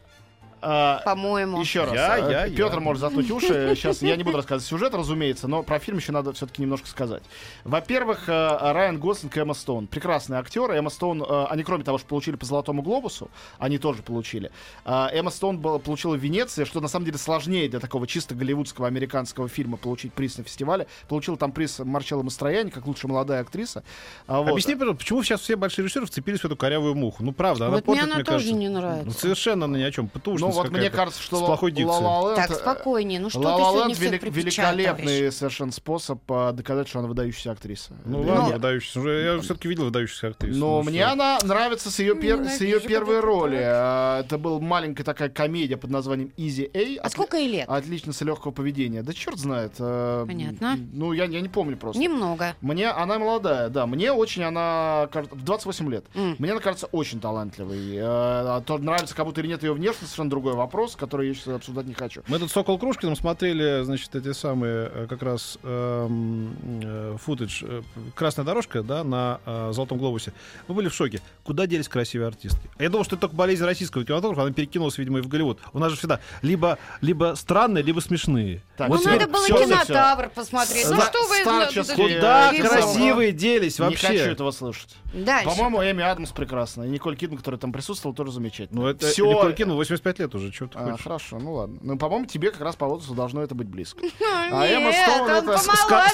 по-моему. 0.62 1.60
Еще 1.60 1.84
раз. 1.84 1.94
Я, 1.94 2.18
э, 2.18 2.30
я, 2.30 2.46
я. 2.46 2.56
Петр 2.56 2.80
может 2.80 3.00
заткнуть 3.00 3.30
уши. 3.30 3.72
Сейчас 3.74 4.00
я 4.02 4.16
не 4.16 4.22
буду 4.24 4.36
рассказывать 4.36 4.68
сюжет, 4.68 4.94
разумеется, 4.94 5.48
но 5.48 5.62
про 5.62 5.78
фильм 5.78 5.98
еще 5.98 6.12
надо 6.12 6.32
все-таки 6.32 6.62
немножко 6.62 6.88
сказать. 6.88 7.22
Во-первых, 7.64 8.28
э, 8.28 8.32
Райан 8.72 8.98
Гослинг 8.98 9.36
и 9.36 9.40
Эмма 9.40 9.54
Стоун. 9.54 9.86
Прекрасные 9.86 10.38
актеры. 10.40 10.74
Эмма 10.76 10.90
Стоун, 10.90 11.22
э, 11.22 11.44
они 11.50 11.62
кроме 11.64 11.84
того, 11.84 11.98
что 11.98 12.06
получили 12.06 12.36
по 12.36 12.46
Золотому 12.46 12.82
Глобусу, 12.82 13.30
они 13.58 13.78
тоже 13.78 14.02
получили. 14.02 14.50
Э, 14.84 15.08
Эмма 15.12 15.30
Стоун 15.30 15.58
была- 15.58 15.78
получила 15.78 16.14
в 16.16 16.20
Венеции, 16.20 16.64
что 16.64 16.80
на 16.80 16.88
самом 16.88 17.06
деле 17.06 17.18
сложнее 17.18 17.68
для 17.68 17.80
такого 17.80 18.06
чисто 18.06 18.34
голливудского 18.34 18.86
американского 18.86 19.48
фильма 19.48 19.76
получить 19.76 20.12
приз 20.12 20.38
на 20.38 20.44
фестивале. 20.44 20.86
Получила 21.08 21.36
там 21.36 21.52
приз 21.52 21.80
Марчелло 21.80 22.22
Мастрояни, 22.22 22.70
как 22.70 22.86
лучшая 22.86 23.10
молодая 23.10 23.40
актриса. 23.40 23.82
А, 24.26 24.40
вот. 24.42 24.50
Объясни, 24.50 24.74
пожалуйста, 24.74 24.98
почему 24.98 25.22
сейчас 25.22 25.40
все 25.40 25.56
большие 25.56 25.84
режиссеры 25.84 26.06
вцепились 26.06 26.40
в 26.40 26.44
эту 26.44 26.56
корявую 26.56 26.94
муху? 26.94 27.24
Ну, 27.24 27.32
правда, 27.32 27.66
она 27.66 27.76
Вот 27.76 27.86
мне 27.88 27.96
портит, 28.00 28.04
она 28.04 28.24
тоже 28.24 28.30
кажется. 28.30 28.54
не 28.54 28.68
нравится. 28.68 29.06
Ну, 29.06 29.12
совершенно 29.12 29.64
она 29.64 29.78
ни 29.78 29.82
о 29.82 29.90
чем. 29.90 30.10
Ну 30.24 30.51
вот 30.52 30.70
мне 30.70 30.90
кажется, 30.90 31.22
что 31.22 31.36
с 31.36 31.40
плохой 31.40 31.70
«Ла- 31.70 31.76
дикцией. 31.76 32.02
«Ла 32.04 32.20
Ла 32.20 32.34
Так, 32.36 32.48
Ленд», 32.50 32.58
э, 32.60 32.62
спокойнее. 32.62 33.20
Ну 33.20 33.30
что 33.30 33.40
ты 33.40 33.46
«Ла 33.46 33.56
Ла 33.56 33.70
сегодня 33.72 33.86
Ленд» 33.88 33.96
всех 33.98 34.10
велик- 34.22 34.34
великолепный 34.34 35.32
совершенно 35.32 35.72
способ 35.72 36.20
а, 36.30 36.52
доказать, 36.52 36.88
что 36.88 36.98
она 37.00 37.08
выдающаяся 37.08 37.52
актриса. 37.52 37.94
Ну, 38.04 38.24
Да, 38.24 38.34
ладно. 38.46 38.72
Уже 38.96 39.22
Я 39.36 39.40
все-таки 39.40 39.68
видел 39.68 39.84
выдающихся 39.84 40.28
актрис. 40.28 40.56
Но 40.56 40.82
Ну, 40.82 40.90
мне 40.90 41.00
что? 41.02 41.12
она 41.12 41.38
нравится 41.42 41.90
с 41.90 41.98
ее, 41.98 42.14
пер- 42.14 42.48
с 42.48 42.60
ее 42.60 42.80
первой 42.80 43.20
роли. 43.20 43.60
А, 43.62 44.20
Это 44.20 44.38
была 44.38 44.60
маленькая 44.60 45.04
такая 45.04 45.28
комедия 45.28 45.76
под 45.76 45.90
названием 45.90 46.32
Easy 46.36 46.70
A. 46.74 47.04
А 47.06 47.10
сколько 47.10 47.36
ей 47.36 47.48
лет? 47.48 47.68
Отлично, 47.68 48.12
с 48.12 48.20
легкого 48.20 48.52
поведения. 48.52 49.02
Да 49.02 49.12
черт 49.12 49.38
знает. 49.38 49.72
а, 49.78 50.26
Понятно. 50.26 50.78
Ну, 50.92 51.12
я, 51.12 51.24
я 51.24 51.40
не 51.40 51.48
помню 51.48 51.76
просто. 51.76 52.00
Немного. 52.00 52.54
Мне 52.60 52.88
она 52.88 53.18
молодая, 53.18 53.68
да. 53.68 53.86
Мне 53.86 54.12
очень 54.12 54.42
она 54.42 55.08
в 55.12 55.42
28 55.44 55.90
лет. 55.90 56.04
Мне 56.14 56.52
она 56.52 56.60
кажется 56.60 56.86
очень 56.92 57.20
талантливой. 57.20 57.96
Э, 57.96 58.02
а 58.04 58.62
то 58.64 58.78
нравится 58.78 59.14
кому-то 59.14 59.40
или 59.40 59.48
нет 59.48 59.62
ее 59.62 59.72
внешность, 59.72 60.08
совершенно 60.12 60.30
другой 60.42 60.58
вопрос, 60.58 60.96
который 60.96 61.28
я 61.28 61.34
сейчас 61.34 61.54
обсуждать 61.54 61.86
не 61.86 61.94
хочу. 61.94 62.22
Мы 62.26 62.38
тут 62.40 62.50
с 62.50 62.52
Сокол 62.52 62.76
Крушкиным 62.78 63.14
смотрели, 63.14 63.84
значит, 63.84 64.14
эти 64.16 64.32
самые 64.32 64.90
э, 64.92 65.06
как 65.08 65.22
раз 65.22 65.56
эм, 65.62 66.56
э, 66.82 67.16
футаж, 67.22 67.62
э, 67.62 67.82
красная 68.16 68.44
дорожка, 68.44 68.82
да, 68.82 69.04
на 69.04 69.40
э, 69.46 69.70
Золотом 69.72 69.98
Глобусе. 69.98 70.32
Мы 70.66 70.74
были 70.74 70.88
в 70.88 70.94
шоке. 70.94 71.20
Куда 71.44 71.66
делись 71.66 71.88
красивые 71.88 72.26
артистки? 72.26 72.68
Я 72.80 72.88
думал, 72.88 73.04
что 73.04 73.14
это 73.14 73.22
только 73.22 73.36
болезнь 73.36 73.64
российского 73.64 74.04
кинематографа, 74.04 74.42
она 74.42 74.52
перекинулась, 74.52 74.98
видимо, 74.98 75.20
и 75.20 75.22
в 75.22 75.28
Голливуд. 75.28 75.60
У 75.72 75.78
нас 75.78 75.92
же 75.92 75.98
всегда 75.98 76.18
либо, 76.42 76.78
либо 77.00 77.34
странные, 77.36 77.84
либо 77.84 78.00
смешные. 78.00 78.62
Так, 78.76 78.88
Ну, 78.88 78.98
теперь 78.98 79.20
надо 79.20 79.28
было 79.28 79.44
всё. 79.44 79.64
кинотавр 79.64 80.30
посмотреть. 80.30 80.88
Ну 80.90 81.00
что 81.00 81.28
вы... 81.28 81.36
старческие 81.42 82.16
Куда 82.16 82.52
красивые 82.52 83.30
делись 83.32 83.78
Не 83.78 83.84
хочу 83.94 84.06
вообще? 84.08 84.32
этого 84.32 84.50
слышать. 84.50 84.96
Дальше. 85.12 85.48
По-моему, 85.48 85.82
Эми 85.82 86.02
Адамс 86.02 86.30
прекрасна. 86.30 86.84
И 86.84 86.88
Николь 86.88 87.16
Кидман, 87.16 87.38
которая 87.38 87.60
там 87.60 87.72
присутствовала, 87.72 88.16
тоже 88.16 88.32
замечательно. 88.32 88.82
Ну, 88.82 88.86
это 88.88 89.06
Николь 89.06 89.54
Кидман, 89.54 89.76
85 89.76 90.18
лет 90.20 90.31
уже, 90.34 90.52
что 90.52 90.66
ты 90.68 90.78
А, 90.78 90.90
хочешь? 90.90 91.02
хорошо, 91.04 91.38
ну 91.38 91.54
ладно. 91.54 91.78
Ну, 91.82 91.98
по-моему, 91.98 92.26
тебе 92.26 92.50
как 92.50 92.60
раз 92.60 92.76
по 92.76 92.86
возрасту 92.86 93.14
должно 93.14 93.42
это 93.42 93.54
быть 93.54 93.68
близко. 93.68 94.00
А 94.52 94.66
Нет, 94.66 94.76
Эмма 94.78 94.92
Стоун 94.92 95.30
это- 95.30 95.58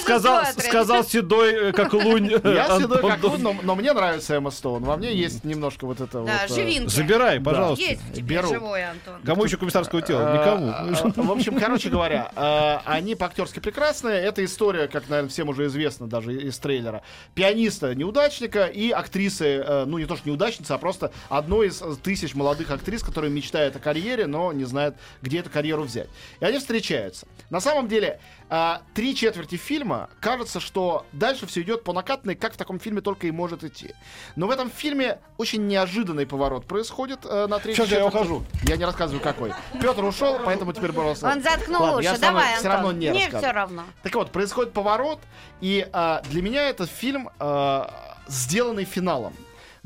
сказал, 0.01 0.45
сказал 0.59 1.05
седой, 1.05 1.71
э, 1.71 1.73
как 1.73 1.93
лунь. 1.93 2.31
Я 2.45 2.79
седой 2.79 3.01
как 3.03 3.23
лунь, 3.25 3.41
но, 3.43 3.55
но 3.63 3.75
мне 3.75 3.93
нравится 3.93 4.35
Эмма 4.35 4.51
Стоун. 4.51 4.85
Во 4.85 4.97
мне 4.97 5.13
есть 5.15 5.45
немножко 5.45 5.87
вот 5.87 6.01
это 6.01 6.23
Да, 6.23 6.41
вот... 6.47 6.51
э, 6.51 6.55
живинки. 6.55 6.89
Забирай, 6.91 7.41
пожалуйста. 7.41 7.85
Есть 7.85 8.21
Беру. 8.23 8.49
Антон. 8.49 9.21
Кому 9.25 9.45
еще 9.45 9.57
комиссарского 9.57 10.03
тела? 10.03 10.21
э, 10.21 10.39
Никому. 10.39 10.69
э, 10.69 11.23
В 11.23 11.33
общем, 11.33 11.59
короче 11.59 11.89
говоря, 11.91 12.31
э, 12.37 12.79
они 12.85 13.15
по-актерски 13.15 13.59
прекрасные. 13.61 14.21
Это 14.21 14.45
история, 14.45 14.87
как, 14.89 15.09
наверное, 15.09 15.31
всем 15.31 15.49
уже 15.49 15.67
известно, 15.67 16.07
даже 16.07 16.35
из 16.35 16.59
трейлера. 16.59 17.03
Пианиста 17.35 17.95
неудачника 17.95 18.67
и 18.67 18.91
актрисы, 18.91 19.63
э, 19.67 19.85
ну 19.85 19.99
не 19.99 20.07
то 20.07 20.17
что 20.17 20.29
неудачницы, 20.29 20.73
а 20.73 20.79
просто 20.79 21.11
одной 21.29 21.69
из 21.69 21.83
э, 21.83 21.95
тысяч 22.03 22.35
молодых 22.35 22.71
актрис, 22.71 23.03
которые 23.03 23.33
мечтают 23.33 23.75
о 23.77 23.79
карьере, 23.81 23.98
но 24.27 24.53
не 24.53 24.65
знают, 24.65 24.97
где 25.23 25.41
эту 25.41 25.51
карьеру 25.51 25.83
взять. 25.83 26.09
И 26.41 26.45
они 26.45 26.59
встречаются. 26.59 27.27
На 27.51 27.61
самом 27.61 27.89
деле, 27.89 28.21
э, 28.51 28.75
три 28.95 29.15
четверти 29.15 29.57
фильма 29.57 30.09
кажется, 30.21 30.61
что 30.61 31.07
дальше 31.13 31.47
все 31.47 31.63
идет 31.63 31.85
по 31.85 31.93
накатанной, 31.93 32.35
как 32.35 32.55
в 32.55 32.57
таком 32.57 32.79
фильме 32.79 33.01
только 33.01 33.27
и 33.27 33.31
может 33.31 33.65
идти. 33.65 33.95
Но 34.37 34.47
в 34.47 34.51
этом 34.51 34.71
фильме 34.71 35.19
очень 35.39 35.67
неожиданный 35.67 36.27
поворот 36.27 36.67
происходит 36.67 37.21
э, 37.25 37.47
на 37.47 37.59
третьей 37.59 37.83
Сейчас 37.85 37.89
я 37.91 38.05
четверти. 38.05 38.17
ухожу. 38.17 38.45
Я 38.65 38.77
не 38.77 38.85
рассказываю, 38.85 39.23
какой. 39.23 39.53
Петр 39.81 40.05
ушел, 40.05 40.39
поэтому 40.45 40.73
теперь, 40.73 40.93
пожалуйста. 40.93 41.29
Он 41.29 41.43
заткнул 41.43 41.83
Ладно, 41.83 42.01
я 42.01 42.13
уши. 42.13 42.21
равно- 42.23 42.39
Давай, 42.41 42.57
всё 42.59 42.69
равно 42.69 42.89
Антон. 42.89 42.99
не 43.01 43.11
Мне 43.11 43.29
все 43.29 43.51
равно. 43.53 43.83
Так 44.03 44.15
вот, 44.15 44.31
происходит 44.31 44.73
поворот, 44.73 45.19
и 45.61 45.87
а, 45.93 46.23
для 46.31 46.43
меня 46.43 46.69
этот 46.69 46.91
фильм 46.91 47.31
а, 47.39 48.17
сделанный 48.29 48.85
финалом. 48.85 49.35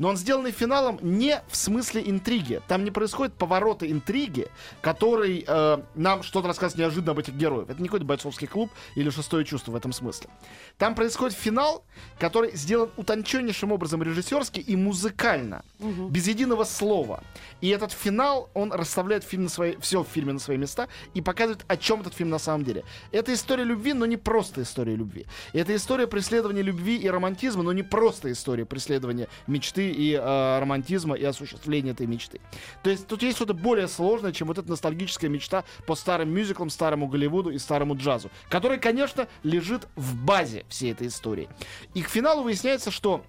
Но 0.03 0.09
он 0.09 0.17
сделанный 0.17 0.51
финалом 0.51 0.99
не 1.01 1.41
в 1.47 1.55
смысле 1.55 2.03
интриги. 2.05 2.59
Там 2.67 2.83
не 2.83 2.91
происходит 2.91 3.35
поворота 3.35 3.89
интриги, 3.89 4.49
который 4.81 5.45
э, 5.47 5.77
нам 5.95 6.23
что-то 6.23 6.49
рассказывает 6.49 6.79
неожиданно 6.79 7.13
об 7.13 7.19
этих 7.19 7.35
героях. 7.35 7.69
Это 7.69 7.81
не 7.81 7.87
какой-то 7.87 8.05
бойцовский 8.05 8.47
клуб 8.47 8.69
или 8.95 9.09
шестое 9.09 9.45
чувство 9.45 9.71
в 9.71 9.77
этом 9.77 9.93
смысле. 9.93 10.29
Там 10.77 10.93
происходит 10.93 11.37
финал, 11.37 11.85
который 12.19 12.53
сделан 12.53 12.89
утонченнейшим 12.97 13.71
образом 13.71 14.03
режиссерски 14.03 14.59
и 14.59 14.75
музыкально, 14.75 15.63
без 15.79 16.27
единого 16.27 16.65
слова. 16.65 17.23
И 17.63 17.69
этот 17.69 17.93
финал, 17.93 18.49
он 18.53 18.73
расставляет 18.73 19.23
фильм 19.23 19.43
на 19.43 19.49
свои, 19.49 19.77
все 19.77 20.03
в 20.03 20.07
фильме 20.09 20.33
на 20.33 20.39
свои 20.39 20.57
места 20.57 20.89
и 21.13 21.21
показывает, 21.21 21.63
о 21.69 21.77
чем 21.77 22.01
этот 22.01 22.13
фильм 22.13 22.29
на 22.29 22.37
самом 22.37 22.65
деле. 22.65 22.83
Это 23.13 23.33
история 23.33 23.63
любви, 23.63 23.93
но 23.93 24.05
не 24.05 24.17
просто 24.17 24.63
история 24.63 24.97
любви. 24.97 25.27
Это 25.53 25.73
история 25.73 26.05
преследования 26.05 26.61
любви 26.61 26.97
и 26.97 27.07
романтизма, 27.07 27.63
но 27.63 27.71
не 27.71 27.81
просто 27.81 28.29
история 28.33 28.65
преследования 28.65 29.29
мечты 29.47 29.89
и 29.89 30.11
э, 30.11 30.59
романтизма 30.59 31.15
и 31.15 31.23
осуществления 31.23 31.91
этой 31.91 32.05
мечты. 32.05 32.41
То 32.83 32.89
есть 32.89 33.07
тут 33.07 33.23
есть 33.23 33.37
что-то 33.37 33.53
более 33.53 33.87
сложное, 33.87 34.33
чем 34.33 34.49
вот 34.49 34.57
эта 34.57 34.69
ностальгическая 34.69 35.29
мечта 35.29 35.63
по 35.87 35.95
старым 35.95 36.33
мюзиклам, 36.33 36.69
старому 36.69 37.07
Голливуду 37.07 37.49
и 37.49 37.57
старому 37.59 37.95
джазу, 37.95 38.29
который, 38.49 38.77
конечно, 38.77 39.29
лежит 39.43 39.87
в 39.95 40.17
базе 40.17 40.65
всей 40.67 40.91
этой 40.91 41.07
истории. 41.07 41.47
И 41.93 42.01
к 42.01 42.09
финалу 42.09 42.43
выясняется, 42.43 42.91
что 42.91 43.23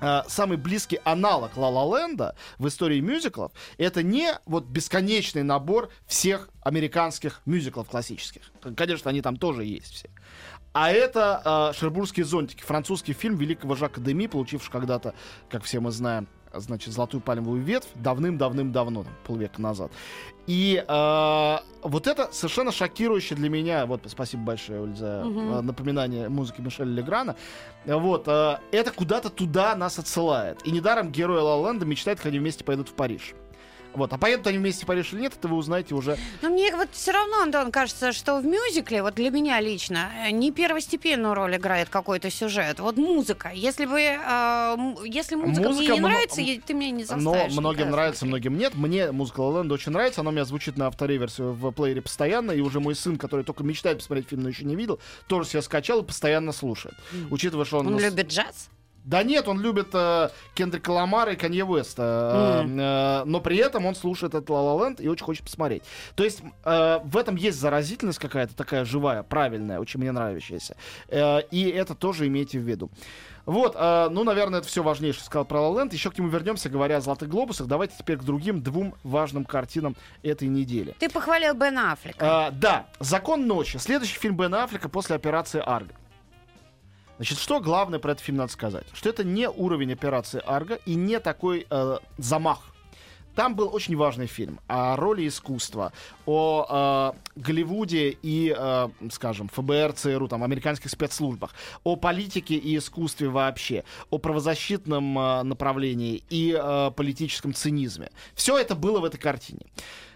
э, 0.00 0.22
самый 0.28 0.56
близкий 0.56 1.00
аналог 1.04 1.56
Ла 1.56 1.68
Ла 1.68 1.98
Ленда 1.98 2.34
в 2.58 2.68
истории 2.68 3.00
мюзиклов 3.00 3.52
это 3.78 4.02
не 4.02 4.32
вот 4.46 4.64
бесконечный 4.64 5.42
набор 5.42 5.90
всех 6.06 6.48
американских 6.62 7.40
мюзиклов 7.46 7.88
классических. 7.88 8.42
Конечно, 8.76 9.10
они 9.10 9.22
там 9.22 9.36
тоже 9.36 9.64
есть 9.64 9.92
все. 9.94 10.10
А 10.72 10.92
это 10.92 11.72
э, 11.72 11.78
«Шербургские 11.78 12.24
зонтики», 12.24 12.62
французский 12.62 13.12
фильм 13.12 13.36
великого 13.36 13.74
Жака 13.74 14.00
Деми, 14.00 14.28
получивший 14.28 14.70
когда-то, 14.70 15.14
как 15.48 15.64
все 15.64 15.80
мы 15.80 15.90
знаем, 15.90 16.28
значит, 16.54 16.92
«Золотую 16.92 17.20
пальмовую 17.20 17.62
ветвь» 17.62 17.88
давным-давным-давно, 17.94 19.04
полвека 19.26 19.60
назад. 19.60 19.92
И 20.46 20.84
э, 20.86 21.56
вот 21.82 22.06
это 22.06 22.28
совершенно 22.32 22.72
шокирующе 22.72 23.34
для 23.34 23.48
меня, 23.48 23.86
вот, 23.86 24.02
спасибо 24.06 24.42
большое, 24.42 24.82
Оль, 24.82 24.96
за 24.96 25.22
э, 25.24 25.60
напоминание 25.60 26.28
музыки 26.28 26.60
Мишеля 26.60 26.90
Леграна, 26.90 27.36
вот, 27.84 28.24
э, 28.26 28.58
это 28.72 28.90
куда-то 28.90 29.30
туда 29.30 29.76
нас 29.76 29.98
отсылает. 29.98 30.60
И 30.66 30.70
недаром 30.70 31.12
герои 31.12 31.40
Ла 31.40 31.68
Ленда 31.68 31.86
мечтают, 31.86 32.18
как 32.18 32.26
они 32.26 32.38
вместе 32.38 32.64
пойдут 32.64 32.88
в 32.88 32.94
Париж. 32.94 33.34
Вот, 33.94 34.12
а 34.12 34.18
поедут 34.18 34.46
они 34.46 34.58
вместе 34.58 34.84
в 34.84 34.86
Париж 34.86 35.12
или 35.12 35.22
нет, 35.22 35.34
это 35.36 35.48
вы 35.48 35.56
узнаете 35.56 35.94
уже 35.94 36.16
Но 36.42 36.50
мне 36.50 36.74
вот 36.74 36.88
все 36.92 37.12
равно, 37.12 37.42
Антон, 37.42 37.72
кажется, 37.72 38.12
что 38.12 38.38
в 38.38 38.44
мюзикле, 38.44 39.02
вот 39.02 39.14
для 39.14 39.30
меня 39.30 39.60
лично, 39.60 40.10
э, 40.24 40.30
не 40.30 40.52
первостепенную 40.52 41.34
роль 41.34 41.56
играет 41.56 41.88
какой-то 41.88 42.30
сюжет. 42.30 42.80
Вот 42.80 42.96
музыка. 42.96 43.50
Если 43.52 43.86
бы, 43.86 44.00
э, 44.00 44.76
если 45.04 45.34
музыка, 45.34 45.68
Музыка 45.68 45.92
мне 45.92 45.94
не 45.94 46.00
нравится, 46.00 46.40
ты 46.66 46.74
меня 46.74 46.90
не 46.90 47.04
заставишь. 47.04 47.54
Но 47.54 47.60
многим 47.60 47.90
нравится, 47.90 48.26
многим 48.26 48.56
нет. 48.56 48.74
Мне 48.74 49.10
музыка 49.10 49.42
La 49.42 49.52
La 49.54 49.64
Land 49.64 49.72
очень 49.72 49.92
нравится. 49.92 50.20
Она 50.20 50.30
у 50.30 50.32
меня 50.32 50.44
звучит 50.44 50.76
на 50.76 50.86
автореверсе 50.86 51.42
в 51.42 51.70
плеере 51.72 52.02
постоянно. 52.02 52.52
И 52.52 52.60
уже 52.60 52.80
мой 52.80 52.94
сын, 52.94 53.16
который 53.16 53.44
только 53.44 53.64
мечтает 53.64 53.98
посмотреть 53.98 54.28
фильм, 54.28 54.42
но 54.42 54.48
еще 54.48 54.64
не 54.64 54.76
видел, 54.76 55.00
тоже 55.26 55.48
себя 55.48 55.62
скачал 55.62 56.00
и 56.00 56.04
постоянно 56.04 56.52
слушает. 56.52 56.96
Учитывая, 57.30 57.64
что 57.64 57.78
он... 57.78 57.88
Он 57.88 57.94
нас- 57.94 58.02
любит 58.02 58.28
джаз? 58.28 58.70
Да 59.04 59.22
нет, 59.22 59.48
он 59.48 59.60
любит 59.60 59.88
э, 59.92 60.28
Кендрика 60.54 60.90
Ламара 60.90 61.32
и 61.32 61.36
Канье 61.36 61.64
Уэста, 61.64 62.64
э, 62.64 62.68
э, 62.68 63.24
но 63.24 63.40
при 63.40 63.56
этом 63.56 63.86
он 63.86 63.94
слушает 63.94 64.34
этот 64.34 64.50
La 64.50 64.78
Land 64.78 65.02
и 65.02 65.08
очень 65.08 65.24
хочет 65.24 65.44
посмотреть. 65.44 65.82
То 66.14 66.24
есть 66.24 66.42
э, 66.64 66.98
в 67.02 67.16
этом 67.16 67.36
есть 67.36 67.58
заразительность 67.58 68.18
какая-то 68.18 68.54
такая 68.54 68.84
живая, 68.84 69.22
правильная, 69.22 69.80
очень 69.80 70.00
мне 70.00 70.12
нравящаяся. 70.12 70.76
Э, 71.08 71.40
и 71.50 71.68
это 71.70 71.94
тоже 71.94 72.26
имейте 72.26 72.58
в 72.58 72.62
виду. 72.62 72.90
Вот, 73.46 73.74
э, 73.74 74.08
ну, 74.10 74.22
наверное, 74.22 74.60
это 74.60 74.68
все 74.68 74.82
важнее, 74.82 75.12
что 75.12 75.24
сказал 75.24 75.44
про 75.44 75.58
La 75.60 75.74
Land. 75.74 75.94
Еще 75.94 76.10
к 76.10 76.18
нему 76.18 76.28
вернемся, 76.28 76.68
говоря 76.68 76.98
о 76.98 77.00
«Золотых 77.00 77.28
глобусах». 77.28 77.66
Давайте 77.66 77.94
теперь 77.98 78.18
к 78.18 78.22
другим 78.22 78.62
двум 78.62 78.94
важным 79.02 79.44
картинам 79.44 79.96
этой 80.22 80.48
недели. 80.48 80.94
Ты 80.98 81.08
похвалил 81.08 81.54
Бен 81.54 81.78
Аффлека. 81.78 82.18
А, 82.20 82.50
да, 82.50 82.86
«Закон 83.00 83.46
ночи». 83.46 83.78
Следующий 83.78 84.18
фильм 84.18 84.36
Бена 84.36 84.64
Аффлека 84.64 84.88
после 84.88 85.16
операции 85.16 85.62
«Арго». 85.64 85.94
Значит, 87.20 87.38
что 87.38 87.60
главное 87.60 87.98
про 87.98 88.12
этот 88.12 88.24
фильм 88.24 88.38
надо 88.38 88.50
сказать? 88.50 88.86
Что 88.94 89.10
это 89.10 89.24
не 89.24 89.46
уровень 89.46 89.92
операции 89.92 90.40
«Арго» 90.46 90.76
и 90.86 90.94
не 90.94 91.20
такой 91.20 91.66
э, 91.68 91.98
замах. 92.16 92.60
Там 93.34 93.54
был 93.54 93.68
очень 93.74 93.94
важный 93.94 94.26
фильм 94.26 94.58
о 94.68 94.96
роли 94.96 95.28
искусства, 95.28 95.92
о 96.24 97.12
э, 97.14 97.18
Голливуде 97.36 98.16
и, 98.22 98.56
э, 98.56 98.88
скажем, 99.12 99.50
ФБР, 99.50 99.92
ЦРУ, 99.92 100.28
там, 100.28 100.42
американских 100.42 100.90
спецслужбах, 100.90 101.52
о 101.84 101.96
политике 101.96 102.54
и 102.54 102.78
искусстве 102.78 103.28
вообще, 103.28 103.84
о 104.08 104.16
правозащитном 104.16 105.18
э, 105.18 105.42
направлении 105.42 106.24
и 106.30 106.58
э, 106.58 106.90
политическом 106.96 107.52
цинизме. 107.52 108.10
Все 108.34 108.56
это 108.56 108.74
было 108.74 109.00
в 109.00 109.04
этой 109.04 109.18
картине. 109.18 109.66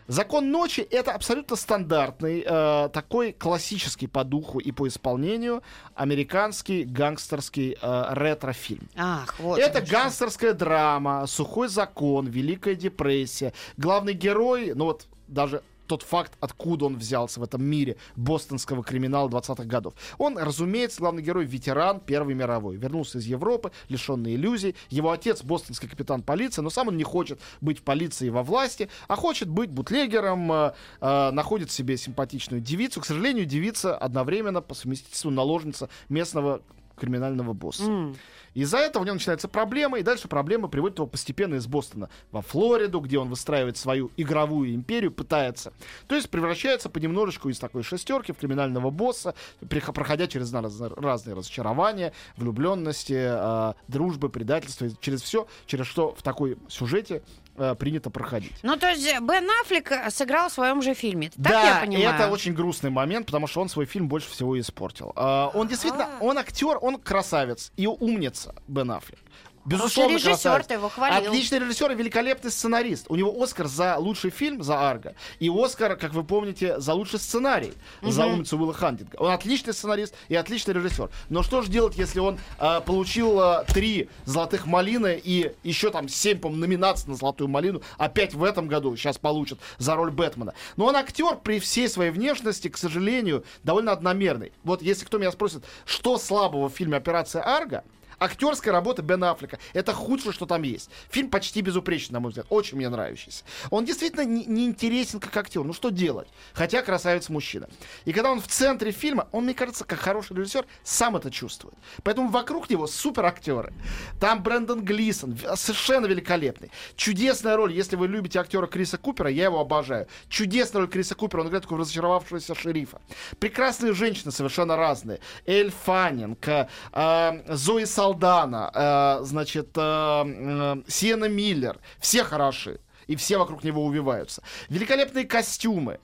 Закон 0.06 0.50
ночи 0.50 0.80
это 0.80 1.12
абсолютно 1.12 1.56
стандартный, 1.56 2.44
э, 2.46 2.88
такой 2.92 3.32
классический 3.32 4.06
по 4.06 4.22
духу 4.24 4.58
и 4.58 4.70
по 4.70 4.86
исполнению 4.86 5.62
американский 5.94 6.84
гангстерский 6.84 7.76
э, 7.80 8.04
ретро-фильм. 8.10 8.88
Ах, 8.96 9.34
вот. 9.38 9.58
Это 9.58 9.80
гангстерская 9.80 10.52
драма, 10.52 11.26
сухой 11.26 11.68
закон, 11.68 12.26
Великая 12.26 12.74
депрессия. 12.74 13.52
Главный 13.76 14.12
герой, 14.12 14.72
ну 14.74 14.86
вот 14.86 15.06
даже 15.26 15.62
тот 15.86 16.02
факт, 16.02 16.32
откуда 16.40 16.86
он 16.86 16.96
взялся 16.96 17.40
в 17.40 17.42
этом 17.42 17.62
мире 17.64 17.96
бостонского 18.16 18.82
криминала 18.82 19.28
20-х 19.28 19.64
годов. 19.64 19.94
Он, 20.18 20.38
разумеется, 20.38 21.00
главный 21.00 21.22
герой 21.22 21.44
ветеран 21.44 22.00
Первой 22.00 22.34
мировой. 22.34 22.76
Вернулся 22.76 23.18
из 23.18 23.26
Европы, 23.26 23.72
лишенный 23.88 24.34
иллюзий. 24.34 24.74
Его 24.90 25.10
отец 25.10 25.42
бостонский 25.42 25.88
капитан 25.88 26.22
полиции, 26.22 26.62
но 26.62 26.70
сам 26.70 26.88
он 26.88 26.96
не 26.96 27.04
хочет 27.04 27.40
быть 27.60 27.80
в 27.80 27.82
полиции 27.82 28.28
во 28.28 28.42
власти, 28.42 28.88
а 29.08 29.16
хочет 29.16 29.48
быть 29.48 29.70
бутлегером, 29.70 30.50
э, 30.52 30.72
э, 31.00 31.30
находит 31.30 31.70
себе 31.70 31.96
симпатичную 31.96 32.60
девицу. 32.60 33.00
К 33.00 33.06
сожалению, 33.06 33.44
девица 33.44 33.96
одновременно 33.96 34.60
по 34.60 34.74
совместительству 34.74 35.30
наложница 35.30 35.88
местного 36.08 36.62
криминального 36.96 37.52
босса. 37.52 37.84
М. 37.84 38.16
Из-за 38.54 38.78
этого 38.78 39.02
у 39.02 39.06
него 39.06 39.14
начинаются 39.14 39.48
проблемы, 39.48 39.98
и 40.00 40.02
дальше 40.02 40.28
проблемы 40.28 40.68
приводят 40.68 40.98
его 40.98 41.08
постепенно 41.08 41.56
из 41.56 41.66
Бостона 41.66 42.08
во 42.30 42.40
Флориду, 42.40 43.00
где 43.00 43.18
он 43.18 43.28
выстраивает 43.28 43.76
свою 43.76 44.10
игровую 44.16 44.74
империю, 44.74 45.10
пытается. 45.10 45.72
То 46.06 46.14
есть 46.14 46.30
превращается 46.30 46.88
понемножечку 46.88 47.48
из 47.48 47.58
такой 47.58 47.82
шестерки 47.82 48.32
в 48.32 48.38
криминального 48.38 48.90
босса, 48.90 49.34
проходя 49.68 50.28
через 50.28 50.52
раз- 50.52 50.80
разные 50.80 51.34
разочарования, 51.34 52.12
влюбленности, 52.36 53.16
э, 53.16 53.74
дружбы, 53.88 54.28
предательства, 54.28 54.88
через 55.00 55.22
все, 55.22 55.48
через 55.66 55.86
что 55.86 56.14
в 56.14 56.22
такой 56.22 56.56
сюжете 56.68 57.22
э, 57.56 57.74
принято 57.74 58.10
проходить. 58.10 58.52
Ну, 58.62 58.76
то 58.76 58.90
есть 58.90 59.04
Бен 59.20 59.48
Аффлек 59.62 59.92
э, 59.92 60.10
сыграл 60.10 60.48
в 60.48 60.52
своем 60.52 60.82
же 60.82 60.94
фильме. 60.94 61.30
Так 61.30 61.38
да, 61.38 61.62
я 61.64 61.80
понимаю? 61.80 62.14
это 62.14 62.30
очень 62.30 62.54
грустный 62.54 62.90
момент, 62.90 63.26
потому 63.26 63.46
что 63.46 63.60
он 63.60 63.68
свой 63.68 63.86
фильм 63.86 64.08
больше 64.08 64.30
всего 64.30 64.58
испортил. 64.58 65.12
А, 65.16 65.50
он 65.54 65.68
действительно, 65.68 66.08
он 66.20 66.38
актер, 66.38 66.78
он 66.80 66.98
красавец 66.98 67.72
и 67.76 67.86
умница 67.86 68.54
Бен 68.68 68.90
Аффлек. 68.90 69.18
Безусловно, 69.64 70.14
режиссер, 70.14 70.30
красавец. 70.30 70.66
ты 70.66 70.74
его 70.74 70.88
хвалил. 70.88 71.30
Отличный 71.30 71.58
режиссер 71.58 71.90
и 71.92 71.94
великолепный 71.94 72.50
сценарист. 72.50 73.06
У 73.08 73.16
него 73.16 73.34
Оскар 73.42 73.66
за 73.66 73.96
лучший 73.96 74.30
фильм 74.30 74.62
за 74.62 74.90
Арго. 74.90 75.14
И 75.38 75.50
Оскар, 75.50 75.96
как 75.96 76.12
вы 76.12 76.22
помните, 76.22 76.78
за 76.80 76.92
лучший 76.92 77.18
сценарий 77.18 77.72
за 78.02 78.26
умницу 78.26 78.58
Уилла 78.58 78.74
Хантинга. 78.74 79.16
Он 79.16 79.32
отличный 79.32 79.72
сценарист 79.72 80.14
и 80.28 80.34
отличный 80.34 80.74
режиссер. 80.74 81.08
Но 81.30 81.42
что 81.42 81.62
же 81.62 81.70
делать, 81.70 81.96
если 81.96 82.20
он 82.20 82.38
а, 82.58 82.80
получил 82.80 83.40
а, 83.40 83.64
три 83.64 84.08
золотых 84.26 84.66
малины 84.66 85.20
и 85.22 85.52
еще 85.62 85.90
там 85.90 86.08
семь, 86.08 86.38
по 86.38 86.50
номинаций 86.50 87.08
на 87.08 87.16
золотую 87.16 87.48
малину 87.48 87.82
опять 87.96 88.34
в 88.34 88.44
этом 88.44 88.68
году 88.68 88.96
сейчас 88.96 89.18
получит 89.18 89.58
за 89.78 89.94
роль 89.94 90.10
Бэтмена. 90.10 90.54
Но 90.76 90.86
он 90.86 90.96
актер 90.96 91.36
при 91.42 91.58
всей 91.58 91.88
своей 91.88 92.10
внешности, 92.10 92.68
к 92.68 92.76
сожалению, 92.76 93.44
довольно 93.62 93.92
одномерный. 93.92 94.52
Вот 94.62 94.82
если 94.82 95.06
кто 95.06 95.18
меня 95.18 95.32
спросит, 95.32 95.64
что 95.86 96.18
слабого 96.18 96.68
в 96.68 96.74
фильме 96.74 96.96
«Операция 96.96 97.42
Арго», 97.42 97.82
Актерская 98.18 98.72
работа 98.72 99.02
Бена 99.02 99.30
Аффлека. 99.30 99.58
Это 99.72 99.92
худшее, 99.92 100.32
что 100.32 100.46
там 100.46 100.62
есть. 100.62 100.90
Фильм 101.10 101.30
почти 101.30 101.60
безупречный, 101.60 102.14
на 102.14 102.20
мой 102.20 102.30
взгляд. 102.30 102.46
Очень 102.50 102.76
мне 102.76 102.88
нравящийся. 102.88 103.44
Он 103.70 103.84
действительно 103.84 104.24
не, 104.24 104.44
не 104.44 104.66
интересен 104.66 105.20
как 105.20 105.36
актер. 105.36 105.64
Ну 105.64 105.72
что 105.72 105.90
делать? 105.90 106.28
Хотя 106.52 106.82
красавец 106.82 107.28
мужчина. 107.28 107.68
И 108.04 108.12
когда 108.12 108.30
он 108.30 108.40
в 108.40 108.48
центре 108.48 108.92
фильма, 108.92 109.28
он, 109.32 109.44
мне 109.44 109.54
кажется, 109.54 109.84
как 109.84 109.98
хороший 109.98 110.36
режиссер, 110.36 110.66
сам 110.82 111.16
это 111.16 111.30
чувствует. 111.30 111.74
Поэтому 112.02 112.28
вокруг 112.28 112.70
него 112.70 112.86
супер 112.86 113.24
актеры. 113.24 113.72
Там 114.20 114.42
Брэндон 114.42 114.84
Глисон, 114.84 115.38
совершенно 115.54 116.06
великолепный. 116.06 116.70
Чудесная 116.96 117.56
роль, 117.56 117.72
если 117.72 117.96
вы 117.96 118.08
любите 118.08 118.38
актера 118.40 118.66
Криса 118.66 118.98
Купера, 118.98 119.30
я 119.30 119.44
его 119.44 119.60
обожаю. 119.60 120.06
Чудесная 120.28 120.82
роль 120.82 120.90
Криса 120.90 121.14
Купера, 121.14 121.40
он 121.40 121.48
играет 121.48 121.64
такого 121.64 121.80
разочаровавшегося 121.80 122.54
шерифа. 122.54 123.00
Прекрасные 123.38 123.92
женщины 123.94 124.32
совершенно 124.32 124.76
разные. 124.76 125.20
Эль 125.46 125.70
Фаннинг, 125.84 126.46
э, 126.48 126.68
э, 126.92 127.54
Зои 127.54 127.84
Салдана, 128.14 128.70
э, 128.74 129.24
значит, 129.24 129.70
э, 129.76 129.80
э, 129.80 130.82
Сиена 130.86 131.28
Миллер. 131.28 131.78
Все 131.98 132.24
хороши. 132.24 132.80
И 133.06 133.16
все 133.16 133.38
вокруг 133.38 133.64
него 133.64 133.84
увиваются. 133.84 134.42
Великолепные 134.68 135.24
костюмы. 135.24 135.98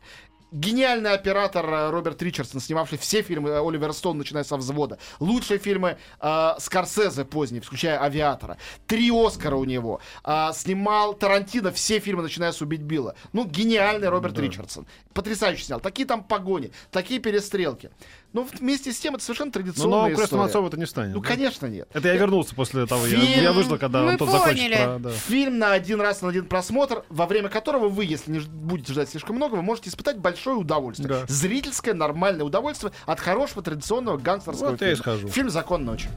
Гениальный 0.52 1.12
оператор 1.12 1.64
э, 1.64 1.90
Роберт 1.90 2.20
Ричардсон, 2.22 2.60
снимавший 2.60 2.98
все 2.98 3.22
фильмы 3.22 3.50
э, 3.50 3.60
Оливера 3.60 3.92
Стоун, 3.92 4.18
начиная 4.18 4.42
со 4.42 4.56
взвода. 4.56 4.98
Лучшие 5.20 5.60
фильмы 5.60 5.96
э, 6.20 6.50
Скорсезе 6.58 7.24
поздние, 7.24 7.62
включая 7.62 8.02
«Авиатора». 8.02 8.56
Три 8.88 9.12
Оскара 9.12 9.54
у 9.54 9.64
него. 9.64 10.00
А, 10.24 10.52
снимал 10.52 11.14
Тарантино 11.14 11.70
все 11.70 12.00
фильмы, 12.00 12.24
начиная 12.24 12.50
с 12.50 12.60
«Убить 12.60 12.80
Билла». 12.80 13.14
Ну, 13.32 13.46
гениальный 13.46 14.08
Роберт 14.08 14.36
Ричардсон. 14.40 14.88
Потрясающе 15.14 15.64
снял. 15.64 15.78
Такие 15.78 16.06
там 16.06 16.24
погони, 16.24 16.72
такие 16.90 17.20
перестрелки. 17.20 17.90
Но 18.32 18.46
вместе 18.58 18.92
с 18.92 18.98
тем 19.00 19.16
это 19.16 19.24
совершенно 19.24 19.48
Ну, 19.48 19.52
традиционная 19.52 19.90
новым 19.98 20.10
крестным 20.16 20.24
история. 20.40 20.44
отцом 20.46 20.66
это 20.66 20.76
не 20.78 20.86
станет. 20.86 21.14
Ну, 21.16 21.20
да? 21.20 21.28
конечно, 21.28 21.66
нет. 21.66 21.88
Это 21.92 22.08
я 22.08 22.14
вернулся 22.14 22.54
после 22.54 22.86
того. 22.86 23.04
Я, 23.06 23.18
Фильм. 23.18 23.42
я 23.42 23.52
выждал, 23.52 23.76
когда 23.78 24.02
Мы 24.02 24.10
Антон 24.12 24.30
закончит. 24.30 24.56
поняли. 24.58 24.74
про- 24.76 24.98
да. 25.00 25.10
Фильм 25.10 25.58
на 25.58 25.72
один 25.72 26.00
раз, 26.00 26.22
на 26.22 26.28
один 26.28 26.44
просмотр, 26.46 27.04
во 27.08 27.26
время 27.26 27.48
которого 27.48 27.88
вы, 27.88 28.04
если 28.04 28.30
не 28.30 28.38
будете 28.38 28.92
ждать 28.92 29.08
слишком 29.10 29.34
много, 29.36 29.56
вы 29.56 29.62
можете 29.62 29.90
испытать 29.90 30.18
большое 30.18 30.56
удовольствие. 30.56 31.08
Да. 31.08 31.24
Зрительское, 31.26 31.92
нормальное 31.94 32.44
удовольствие 32.44 32.92
от 33.06 33.18
хорошего 33.18 33.62
традиционного 33.62 34.16
гангстерского 34.16 34.70
Вот 34.70 34.80
я 34.80 34.92
и 34.92 34.94
фильма. 34.94 35.02
схожу. 35.02 35.28
Фильм 35.28 35.50
«Закон 35.50 35.84
ночи». 35.84 36.08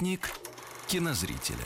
Спутник 0.00 0.32
кинозрителя. 0.90 1.56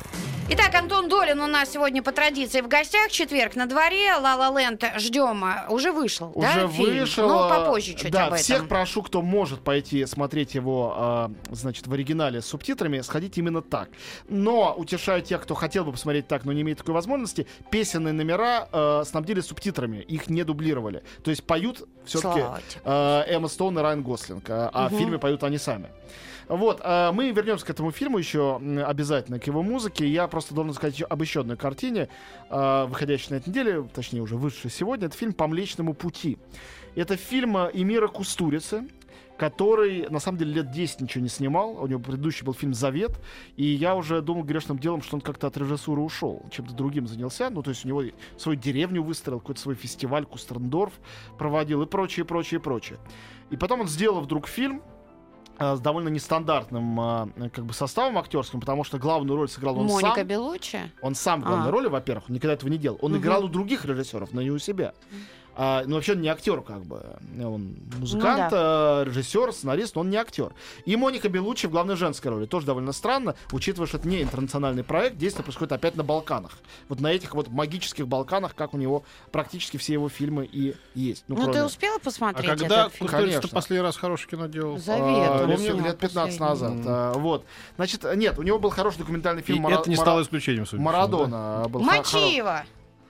Итак, 0.50 0.74
Антон 0.74 1.08
Долин 1.08 1.40
у 1.40 1.46
нас 1.46 1.70
сегодня 1.70 2.02
по 2.02 2.12
традиции 2.12 2.60
в 2.60 2.68
гостях. 2.68 3.10
Четверг 3.10 3.56
на 3.56 3.64
дворе. 3.64 4.08
La 4.20 4.36
Land 4.36 4.98
ждем. 4.98 5.42
Уже 5.70 5.92
вышел, 5.92 6.30
Уже 6.34 6.46
да, 6.46 6.68
фильм? 6.68 6.98
вышел. 7.00 7.26
Ну, 7.26 7.38
а, 7.38 7.48
попозже 7.48 7.94
чуть 7.94 8.10
да, 8.12 8.26
об 8.26 8.34
этом. 8.34 8.42
всех 8.44 8.68
прошу, 8.68 9.00
кто 9.02 9.22
может 9.22 9.60
пойти 9.60 10.04
смотреть 10.04 10.54
его, 10.54 10.92
а, 10.94 11.30
значит, 11.50 11.86
в 11.86 11.92
оригинале 11.94 12.42
с 12.42 12.46
субтитрами, 12.46 13.00
сходить 13.00 13.38
именно 13.38 13.62
так. 13.62 13.88
Но 14.28 14.74
утешаю 14.76 15.22
тех, 15.22 15.42
кто 15.42 15.54
хотел 15.54 15.86
бы 15.86 15.92
посмотреть 15.92 16.28
так, 16.28 16.44
но 16.44 16.52
не 16.52 16.60
имеет 16.60 16.76
такой 16.76 16.92
возможности, 16.92 17.46
песенные 17.70 18.12
номера 18.12 18.68
а, 18.72 19.04
снабдили 19.06 19.40
субтитрами, 19.40 19.96
их 19.96 20.28
не 20.28 20.44
дублировали. 20.44 21.02
То 21.22 21.30
есть 21.30 21.44
поют 21.44 21.88
все-таки. 22.04 22.42
Эмма 22.84 23.48
Стоун 23.48 23.78
и 23.78 23.80
Райан 23.82 24.02
Гослинг, 24.02 24.44
а, 24.50 24.70
а 24.70 24.88
в 24.90 24.98
фильме 24.98 25.18
поют 25.18 25.42
они 25.44 25.56
сами. 25.56 25.88
Вот, 26.48 26.80
а, 26.82 27.12
мы 27.12 27.30
вернемся 27.30 27.64
к 27.64 27.70
этому 27.70 27.90
фильму 27.90 28.18
еще 28.18 28.58
м, 28.60 28.78
обязательно, 29.14 29.38
к 29.38 29.46
его 29.46 29.62
музыке. 29.62 30.06
Я 30.06 30.26
просто 30.26 30.54
должен 30.54 30.74
сказать 30.74 31.02
об 31.02 31.22
еще 31.22 31.40
одной 31.40 31.56
картине, 31.56 32.08
а, 32.50 32.86
выходящей 32.86 33.30
на 33.30 33.36
этой 33.36 33.48
неделе, 33.50 33.88
точнее 33.94 34.20
уже 34.20 34.36
вышедшей 34.36 34.70
сегодня. 34.70 35.06
Это 35.06 35.16
фильм 35.16 35.32
«По 35.32 35.46
Млечному 35.46 35.94
пути». 35.94 36.38
Это 36.94 37.16
фильм 37.16 37.56
а, 37.56 37.70
Эмира 37.72 38.08
Кустурицы, 38.08 38.88
который, 39.36 40.08
на 40.10 40.20
самом 40.20 40.38
деле, 40.38 40.54
лет 40.54 40.70
10 40.70 41.00
ничего 41.00 41.22
не 41.22 41.28
снимал. 41.28 41.82
У 41.82 41.86
него 41.86 42.00
предыдущий 42.00 42.44
был 42.44 42.54
фильм 42.54 42.74
«Завет». 42.74 43.20
И 43.56 43.64
я 43.64 43.94
уже 43.94 44.20
думал 44.20 44.44
грешным 44.44 44.78
делом, 44.78 45.02
что 45.02 45.16
он 45.16 45.20
как-то 45.20 45.46
от 45.46 45.56
режиссуры 45.56 46.00
ушел. 46.00 46.44
Чем-то 46.50 46.74
другим 46.74 47.06
занялся. 47.06 47.50
Ну, 47.50 47.62
то 47.62 47.70
есть 47.70 47.84
у 47.84 47.88
него 47.88 48.02
свою 48.36 48.58
деревню 48.58 49.02
выстроил, 49.02 49.40
какой-то 49.40 49.60
свой 49.60 49.74
фестиваль 49.74 50.24
Кустерндорф 50.24 50.92
проводил 51.38 51.82
и 51.82 51.86
прочее, 51.86 52.24
прочее, 52.24 52.60
прочее. 52.60 52.98
И 53.50 53.56
потом 53.56 53.80
он 53.80 53.88
сделал 53.88 54.20
вдруг 54.20 54.46
фильм, 54.46 54.82
с 55.58 55.80
довольно 55.80 56.08
нестандартным 56.08 57.00
а, 57.00 57.28
как 57.52 57.64
бы 57.64 57.72
составом 57.72 58.18
актерским, 58.18 58.60
потому 58.60 58.84
что 58.84 58.98
главную 58.98 59.36
роль 59.36 59.48
сыграл 59.48 59.78
он 59.78 59.86
Моника 59.86 60.14
сам. 60.16 60.26
Белуччи. 60.26 60.78
Он 61.00 61.14
сам 61.14 61.42
в 61.42 61.44
главной 61.44 61.68
А. 61.68 61.70
роли, 61.70 61.86
во-первых, 61.88 62.28
никогда 62.28 62.54
этого 62.54 62.68
не 62.70 62.78
делал. 62.78 62.98
Он 63.02 63.12
Мгм. 63.12 63.20
играл 63.20 63.44
у 63.44 63.48
других 63.48 63.84
режиссеров, 63.84 64.32
но 64.32 64.42
не 64.42 64.50
у 64.50 64.58
себя. 64.58 64.94
А, 65.56 65.84
ну, 65.86 65.94
вообще 65.96 66.12
он 66.12 66.20
не 66.20 66.28
актер, 66.28 66.60
как 66.62 66.82
бы. 66.84 67.00
Он 67.40 67.76
музыкант, 67.98 68.50
Ну 68.52 68.58
а, 68.58 69.04
режиссер, 69.04 69.52
сценарист, 69.52 69.94
но 69.94 70.00
он 70.00 70.10
не 70.10 70.16
актер. 70.16 70.52
И 70.84 70.96
Моника 70.96 71.28
Белуччи 71.28 71.66
в 71.66 71.70
главной 71.70 71.96
женской 71.96 72.30
роли. 72.30 72.46
Тоже 72.46 72.66
довольно 72.66 72.92
странно, 72.92 73.34
учитывая, 73.52 73.86
что 73.86 73.98
это 73.98 74.08
не 74.08 74.22
интернациональный 74.22 74.82
проект, 74.84 75.16
действие 75.16 75.44
происходит 75.44 75.72
опять 75.72 75.96
на 75.96 76.02
Балканах. 76.04 76.52
Вот 76.88 77.00
на 77.00 77.12
этих 77.12 77.34
вот 77.34 77.48
магических 77.48 78.08
Балканах, 78.08 78.54
как 78.54 78.74
у 78.74 78.76
него 78.78 79.04
практически 79.32 79.76
все 79.76 79.92
его 79.92 80.08
фильмы 80.08 80.44
и 80.50 80.74
есть. 80.94 81.24
Ну, 81.28 81.36
Ну, 81.36 81.42
кроме- 81.42 81.58
ты 81.60 81.64
успела 81.64 81.96
А 81.96 82.04
посмотреть 82.04 82.48
когда 82.50 82.80
этот 82.86 82.94
фильм? 82.94 83.10
Конечно. 83.10 83.40
ты 83.42 83.48
последний 83.48 83.82
раз 83.84 83.96
хорошее 83.96 84.28
кино 84.30 84.46
делал? 84.46 84.78
Завет. 84.78 85.02
А, 85.04 85.40
он 85.44 85.50
лет, 85.50 85.60
снял 85.60 85.76
лет 85.80 85.98
15 85.98 86.38
последний. 86.38 86.38
назад. 86.78 86.86
А, 86.86 87.12
вот. 87.14 87.44
Значит, 87.76 88.04
нет, 88.16 88.38
у 88.38 88.42
него 88.42 88.58
был 88.58 88.70
хороший 88.70 88.98
документальный 88.98 89.42
И 89.42 89.44
фильм 89.44 89.62
«Мара- 89.62 89.76
это 89.80 89.88
не 89.88 89.96
стало 89.96 90.22
исключением, 90.22 90.66
судя 90.66 90.82
по 90.82 90.90
всему, 90.90 91.02
да? 91.02 91.08
Марадона. 91.28 91.68
был 91.68 91.80
хо- 91.80 91.86
хоро- 91.90 91.96
Мочиво! 91.98 92.64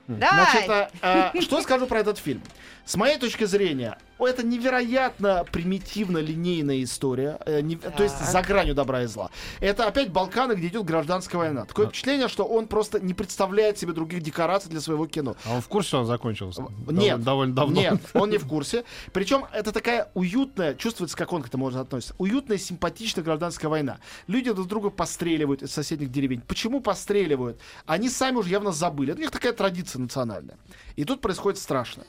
Давай! 0.07 0.45
Значит, 0.51 0.69
а, 0.69 1.31
а, 1.33 1.41
что 1.41 1.61
скажу 1.61 1.87
про 1.87 1.99
этот 1.99 2.17
фильм? 2.17 2.41
С 2.85 2.95
моей 2.97 3.17
точки 3.17 3.45
зрения, 3.45 3.97
это 4.19 4.45
невероятно 4.45 5.43
примитивно 5.51 6.19
линейная 6.19 6.83
история, 6.83 7.39
э, 7.47 7.61
не- 7.61 7.77
то 7.77 8.03
есть 8.03 8.23
за 8.23 8.41
гранью 8.43 8.75
добра 8.75 9.01
и 9.03 9.07
зла. 9.07 9.31
Это 9.59 9.87
опять 9.87 10.11
Балканы, 10.11 10.53
где 10.53 10.67
идет 10.67 10.85
гражданская 10.85 11.39
война. 11.39 11.65
Такое 11.65 11.87
впечатление, 11.87 12.27
что 12.27 12.45
он 12.45 12.67
просто 12.67 12.99
не 12.99 13.15
представляет 13.15 13.79
себе 13.79 13.93
других 13.93 14.21
декораций 14.21 14.69
для 14.69 14.81
своего 14.81 15.07
кино. 15.07 15.35
А 15.45 15.55
он 15.55 15.61
в 15.61 15.67
курсе, 15.67 15.87
что 15.89 15.99
он 16.01 16.05
закончился? 16.05 16.61
Нет, 16.87 17.23
Довольно, 17.23 17.23
довольно 17.23 17.55
давно. 17.55 17.81
Нет, 17.81 18.01
он 18.13 18.29
не 18.29 18.37
в 18.37 18.47
курсе. 18.47 18.83
Причем 19.13 19.45
это 19.51 19.71
такая 19.71 20.11
уютная, 20.13 20.75
чувствуется, 20.75 21.17
как 21.17 21.33
он 21.33 21.41
к 21.41 21.47
этому 21.47 21.65
может 21.65 21.79
относиться, 21.79 22.13
уютная, 22.19 22.59
симпатичная 22.59 23.23
гражданская 23.23 23.69
война. 23.69 23.97
Люди 24.27 24.51
друг 24.51 24.67
друга 24.67 24.91
постреливают 24.91 25.63
из 25.63 25.71
соседних 25.71 26.11
деревень. 26.11 26.41
Почему 26.41 26.81
постреливают? 26.81 27.59
Они 27.87 28.09
сами 28.09 28.37
уже 28.37 28.49
явно 28.49 28.71
забыли. 28.71 29.11
Это 29.11 29.19
у 29.19 29.21
них 29.23 29.31
такая 29.31 29.53
традиция 29.53 29.99
национальная. 29.99 30.57
И 30.95 31.03
тут 31.03 31.21
происходит 31.21 31.59
страшно. 31.59 32.03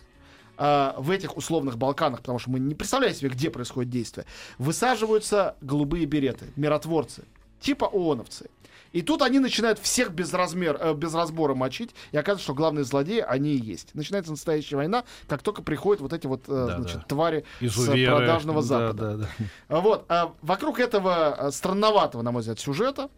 А, 0.59 0.95
в 0.99 1.11
этих 1.11 1.37
условных 1.37 1.77
Балканах, 1.79 2.21
потому 2.21 2.39
что 2.39 2.51
мы 2.51 2.59
не 2.61 2.75
представляем 2.75 3.15
себе, 3.15 3.29
где 3.31 3.51
происходит 3.51 3.91
действие, 3.91 4.27
высаживаются 4.59 5.57
голубые 5.61 6.07
береты, 6.07 6.47
миротворцы, 6.57 7.25
типа 7.61 7.87
ООНовцы. 7.87 8.49
И 8.93 9.03
тут 9.03 9.21
они 9.21 9.41
начинают 9.41 9.79
всех 9.79 10.13
без, 10.13 10.33
размер, 10.33 10.79
э, 10.81 10.95
без 10.95 11.13
разбора 11.13 11.55
мочить, 11.55 11.95
и 12.13 12.17
оказывается, 12.17 12.45
что 12.45 12.55
главные 12.55 12.85
злодеи 12.85 13.19
они 13.21 13.51
и 13.51 13.61
есть. 13.61 13.95
Начинается 13.95 14.31
настоящая 14.31 14.77
война, 14.77 15.05
как 15.29 15.43
только 15.43 15.61
приходят 15.63 16.01
вот 16.01 16.13
эти 16.15 16.27
вот 16.27 16.45
э, 16.49 16.67
Да, 16.67 16.77
значит, 16.79 16.99
да. 17.01 17.05
твари 17.07 17.45
Изуверы. 17.61 18.07
с 18.07 18.17
продажного 18.17 18.63
Да, 18.63 18.67
Запада. 18.67 19.17
да, 19.17 19.17
да. 19.17 19.29
А 19.69 19.81
Вот, 19.81 20.05
а 20.09 20.33
вокруг 20.41 20.81
этого 20.81 21.35
а, 21.35 21.51
странноватого, 21.51 22.23
на 22.23 22.33
мой 22.33 22.41
взгляд, 22.41 22.59
сюжета 22.59 23.11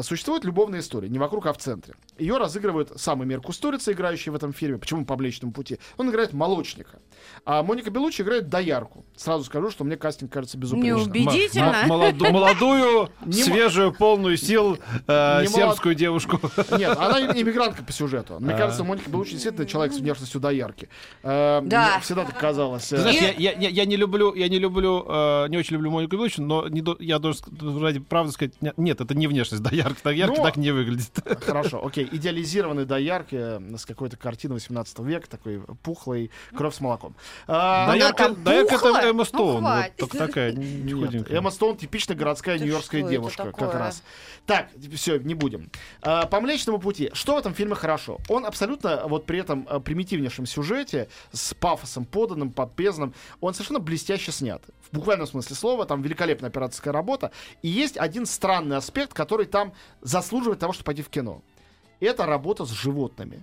существует 0.00 0.44
любовная 0.44 0.80
история. 0.80 1.08
Не 1.10 1.18
вокруг, 1.18 1.46
а 1.46 1.52
в 1.52 1.58
центре. 1.58 1.94
Ее 2.18 2.38
разыгрывает 2.38 2.92
самый 2.96 3.26
Мир 3.26 3.40
Кустурица, 3.40 3.92
играющий 3.92 4.30
в 4.32 4.34
этом 4.34 4.52
фильме. 4.52 4.78
Почему 4.78 5.04
по 5.04 5.16
Млечному 5.16 5.52
пути? 5.52 5.78
Он 5.98 6.08
играет 6.10 6.32
молочника. 6.32 6.98
А 7.44 7.62
Моника 7.62 7.90
Белуччи 7.90 8.22
играет 8.22 8.48
доярку. 8.48 9.04
Сразу 9.16 9.44
скажу, 9.44 9.70
что 9.70 9.84
мне 9.84 9.96
кастинг 9.96 10.32
кажется 10.32 10.56
безупречным. 10.56 10.98
Неубедительно. 11.12 11.76
М- 11.82 11.88
молоду- 11.88 12.30
молодую, 12.32 13.10
свежую, 13.32 13.92
полную 13.92 14.36
сил 14.36 14.78
э, 15.06 15.46
сербскую 15.46 15.94
девушку. 15.94 16.40
Нет, 16.78 16.96
она 16.98 17.20
иммигрантка 17.40 17.82
по 17.82 17.92
сюжету. 17.92 18.36
Мне 18.40 18.54
А. 18.54 18.58
кажется, 18.58 18.84
Моника 18.84 19.10
Белуччи 19.10 19.32
действительно 19.32 19.66
человек 19.66 19.92
с 19.94 19.98
внешностью 19.98 20.40
доярки. 20.40 20.88
Э, 21.22 21.60
Да. 21.64 21.90
мне 21.94 22.00
Всегда 22.02 22.24
так 22.24 22.38
казалось. 22.38 22.92
Э, 22.92 22.98
знаешь, 22.98 23.34
я, 23.38 23.52
я- 23.52 23.84
не 23.84 23.96
люблю, 23.96 24.34
я 24.34 24.48
не 24.48 24.58
люблю, 24.58 25.02
не 25.48 25.56
очень 25.58 25.74
люблю 25.74 25.90
Монику 25.90 26.16
Белуччи, 26.16 26.40
но 26.40 26.66
я 27.00 27.18
должен 27.18 27.42
ради 27.82 27.98
правды 28.00 28.32
сказать, 28.32 28.54
не- 28.62 28.72
нет, 28.76 29.00
это 29.00 29.14
не 29.14 29.26
внешность 29.26 29.62
доярка, 29.82 30.00
доярка 30.04 30.36
Ну, 30.36 30.42
так 30.42 30.56
не 30.56 30.70
выглядит. 30.70 31.10
Хорошо, 31.44 31.84
окей. 31.84 32.08
Идеализированный 32.10 32.84
доярки 32.84 33.36
э, 33.38 33.76
с 33.76 33.84
какой-то 33.86 34.16
картины 34.16 34.54
18 34.54 34.98
века, 35.00 35.28
такой 35.28 35.60
пухлый, 35.82 36.30
кровь 36.54 36.74
с 36.74 36.80
молоком. 36.80 37.14
А, 37.46 37.86
Доярка, 37.86 38.30
доярка 38.30 38.74
пухла? 38.74 38.98
это 38.98 39.08
Эмма 39.08 39.18
Ну, 39.18 39.24
Стоун, 39.24 39.54
вот 39.54 39.60
хватит. 39.60 39.96
только 39.96 40.18
такая 40.18 40.52
не 40.52 40.92
Нет, 40.92 40.94
худенькая. 41.06 41.38
Эмма 41.38 41.50
Стоун 41.50 41.76
типичная 41.76 42.16
городская 42.16 42.58
Ты 42.58 42.64
нью-йоркская 42.64 43.02
девушка, 43.02 43.52
как 43.52 43.74
раз. 43.74 44.02
Так, 44.46 44.68
все, 44.96 45.18
не 45.18 45.34
будем. 45.34 45.70
А, 46.02 46.26
по 46.26 46.40
Млечному 46.40 46.78
пути. 46.78 47.10
Что 47.12 47.36
в 47.36 47.38
этом 47.38 47.54
фильме 47.54 47.74
хорошо? 47.74 48.18
Он 48.28 48.44
абсолютно 48.46 49.06
вот 49.06 49.26
при 49.26 49.38
этом 49.38 49.66
а, 49.70 49.80
примитивнейшем 49.80 50.46
сюжете, 50.46 51.08
с 51.32 51.54
пафосом 51.54 52.04
поданным, 52.04 52.50
подпезным, 52.50 53.14
он 53.40 53.54
совершенно 53.54 53.78
блестяще 53.80 54.32
снят. 54.32 54.62
В 54.92 54.96
буквальном 54.96 55.26
смысле 55.26 55.56
слова, 55.56 55.86
там 55.86 56.02
великолепная 56.02 56.50
операторская 56.50 56.92
работа. 56.92 57.32
И 57.62 57.68
есть 57.68 57.96
один 57.96 58.26
странный 58.26 58.76
аспект, 58.76 59.14
который 59.14 59.46
там 59.46 59.72
заслуживает 60.02 60.60
того, 60.60 60.74
чтобы 60.74 60.84
пойти 60.84 61.02
в 61.02 61.08
кино. 61.08 61.42
Это 61.98 62.26
работа 62.26 62.66
с 62.66 62.70
животными. 62.70 63.42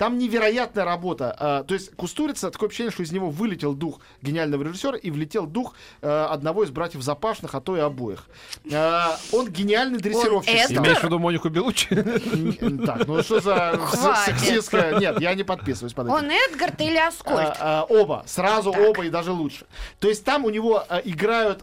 Там 0.00 0.16
невероятная 0.16 0.86
работа. 0.86 1.36
А, 1.38 1.62
то 1.62 1.74
есть 1.74 1.94
Кустурица, 1.94 2.50
такое 2.50 2.70
ощущение, 2.70 2.90
что 2.90 3.02
из 3.02 3.12
него 3.12 3.28
вылетел 3.28 3.74
дух 3.74 4.00
гениального 4.22 4.62
режиссера 4.62 4.96
и 4.96 5.10
влетел 5.10 5.44
дух 5.46 5.74
э, 6.00 6.08
одного 6.30 6.64
из 6.64 6.70
братьев 6.70 7.02
Запашных, 7.02 7.54
а 7.54 7.60
то 7.60 7.76
и 7.76 7.80
обоих. 7.80 8.26
А, 8.72 9.18
он 9.30 9.50
гениальный 9.50 9.98
дрессировщик 9.98 10.54
Он 10.54 10.64
стал. 10.64 10.84
Имеешь 10.84 11.00
в 11.00 11.04
виду 11.04 11.18
Монику 11.18 11.50
Белуччи? 11.50 11.92
Н- 11.92 12.78
Так, 12.86 13.06
ну 13.06 13.22
что 13.22 13.40
за 13.40 13.78
сексистская... 14.24 14.98
Нет, 14.98 15.20
я 15.20 15.34
не 15.34 15.42
подписываюсь 15.42 15.92
под 15.92 16.06
этим. 16.06 16.14
Он 16.14 16.30
Эдгард 16.30 16.80
или 16.80 16.96
Аскольд? 16.96 17.56
А, 17.60 17.84
оба, 17.86 18.22
сразу 18.26 18.70
оба 18.72 19.04
и 19.04 19.10
даже 19.10 19.32
лучше. 19.32 19.66
То 19.98 20.08
есть 20.08 20.24
там 20.24 20.46
у 20.46 20.48
него 20.50 20.82
играют, 21.04 21.62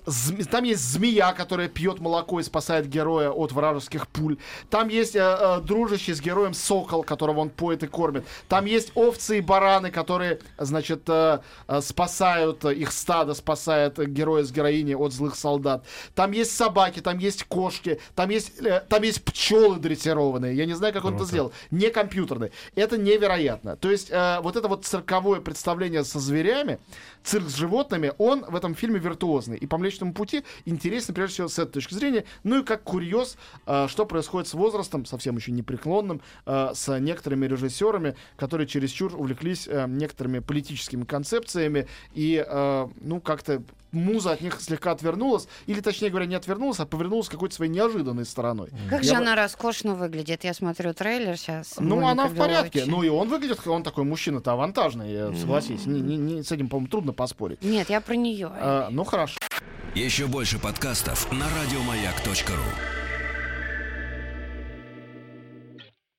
там 0.52 0.64
есть 0.64 0.84
змея, 0.84 1.34
которая 1.34 1.70
пьет 1.70 2.00
молоко 2.00 2.40
и 2.40 2.44
спасает 2.44 2.88
героя 2.88 3.32
от 3.32 3.52
вражеских 3.52 4.08
пуль. 4.08 4.38
Там 4.70 4.90
есть 4.90 5.18
дружащий 5.64 6.14
с 6.14 6.22
героем 6.22 6.54
сокол, 6.54 7.02
которого 7.02 7.40
он 7.40 7.50
поет 7.50 7.82
и 7.82 7.88
кормит. 7.88 8.26
Там 8.48 8.66
есть 8.66 8.92
овцы 8.96 9.40
и 9.40 9.42
бараны, 9.42 9.92
которые, 9.92 10.40
значит, 10.58 11.10
а, 11.10 11.42
а, 11.68 11.82
спасают 11.82 12.66
а, 12.66 12.72
их 12.72 12.92
стадо, 12.92 13.34
спасает 13.34 14.00
э, 14.00 14.06
героя 14.06 14.44
с 14.44 14.52
героиней 14.52 14.96
от 14.96 15.14
злых 15.14 15.36
солдат. 15.36 15.86
Там 16.16 16.32
есть 16.32 16.56
собаки, 16.56 17.00
там 17.00 17.18
есть 17.18 17.44
кошки, 17.46 18.00
там 18.16 18.30
есть, 18.30 18.60
э, 18.60 18.84
там 18.88 19.04
есть 19.04 19.24
пчелы 19.24 19.78
дрессированные. 19.78 20.56
Я 20.56 20.66
не 20.66 20.74
знаю, 20.74 20.94
как 20.94 21.06
он 21.06 21.12
это 21.12 21.20
Круто. 21.20 21.32
сделал 21.32 21.54
не 21.72 21.90
компьютерный. 21.90 22.52
Это 22.76 22.98
невероятно. 22.98 23.76
То 23.78 23.90
есть 23.90 24.10
э, 24.12 24.40
вот 24.42 24.56
это 24.56 24.68
вот 24.68 24.86
цирковое 24.86 25.40
представление 25.40 26.04
со 26.04 26.20
зверями, 26.20 26.80
цирк 27.24 27.50
с 27.50 27.56
животными, 27.56 28.14
он 28.18 28.44
в 28.46 28.56
этом 28.56 28.76
фильме 28.76 29.00
виртуозный. 29.00 29.58
И 29.58 29.68
по 29.68 29.78
Млечному 29.78 30.14
пути 30.14 30.44
интересен 30.66 31.14
прежде 31.14 31.34
всего 31.34 31.48
с 31.48 31.60
этой 31.60 31.74
точки 31.74 31.94
зрения. 31.94 32.26
Ну 32.44 32.60
и 32.60 32.64
как 32.64 32.84
курьез, 32.84 33.38
э, 33.66 33.88
что 33.90 34.06
происходит 34.06 34.48
с 34.48 34.54
возрастом, 34.54 35.06
совсем 35.06 35.38
еще 35.38 35.52
непреклонным, 35.52 36.22
э, 36.46 36.72
с 36.74 37.00
некоторыми 37.00 37.46
режиссерами, 37.46 38.16
которые 38.36 38.68
чересчур 38.68 39.16
увлеклись 39.16 39.68
э, 39.68 39.86
некоторыми 39.88 40.40
политическими 40.40 41.04
концепциями 41.04 41.88
и, 42.14 42.44
э, 42.48 42.88
ну, 43.02 43.20
как-то 43.22 43.62
муза 43.92 44.32
от 44.34 44.42
них 44.42 44.60
слегка 44.62 44.92
отвернулась, 44.92 45.48
или, 45.66 45.80
точнее 45.80 46.10
говоря, 46.10 46.26
не 46.26 46.36
отвернулась, 46.36 46.80
а 46.80 46.86
повернулась 46.86 47.30
какой-то 47.30 47.56
своей 47.56 47.72
неожиданной 47.72 48.26
стороной. 48.26 48.70
Как 48.90 49.02
Я 49.02 49.08
же 49.08 49.12
бы- 49.16 49.22
она 49.22 49.36
роскошно 49.36 49.96
выглядит. 49.96 50.44
Я 50.44 50.54
смотрю 50.54 50.94
трейлер 50.94 51.38
сейчас. 51.38 51.76
Ну, 51.80 52.06
она 52.06 52.28
в 52.28 52.36
порядке. 52.36 52.84
Ну, 52.86 53.02
и 53.04 53.10
он 53.10 53.30
выглядит, 53.30 53.66
он 53.68 53.84
такой 53.84 54.04
мужчина-то 54.04 54.52
авантажный, 54.52 55.36
согласись. 55.38 55.86
Не- 55.86 56.02
не- 56.02 56.18
не- 56.18 56.44
с 56.44 56.52
этим, 56.52 56.68
по-моему, 56.70 56.90
трудно 56.90 57.14
поспорить. 57.14 57.64
Нет, 57.64 57.90
я 57.90 58.02
про 58.02 58.16
нее. 58.16 58.50
А, 58.54 58.90
ну, 58.92 59.04
хорошо. 59.04 59.38
Еще 59.96 60.28
больше 60.28 60.60
подкастов 60.60 61.32
на 61.32 61.46
радиомаяк.ру. 61.60 62.97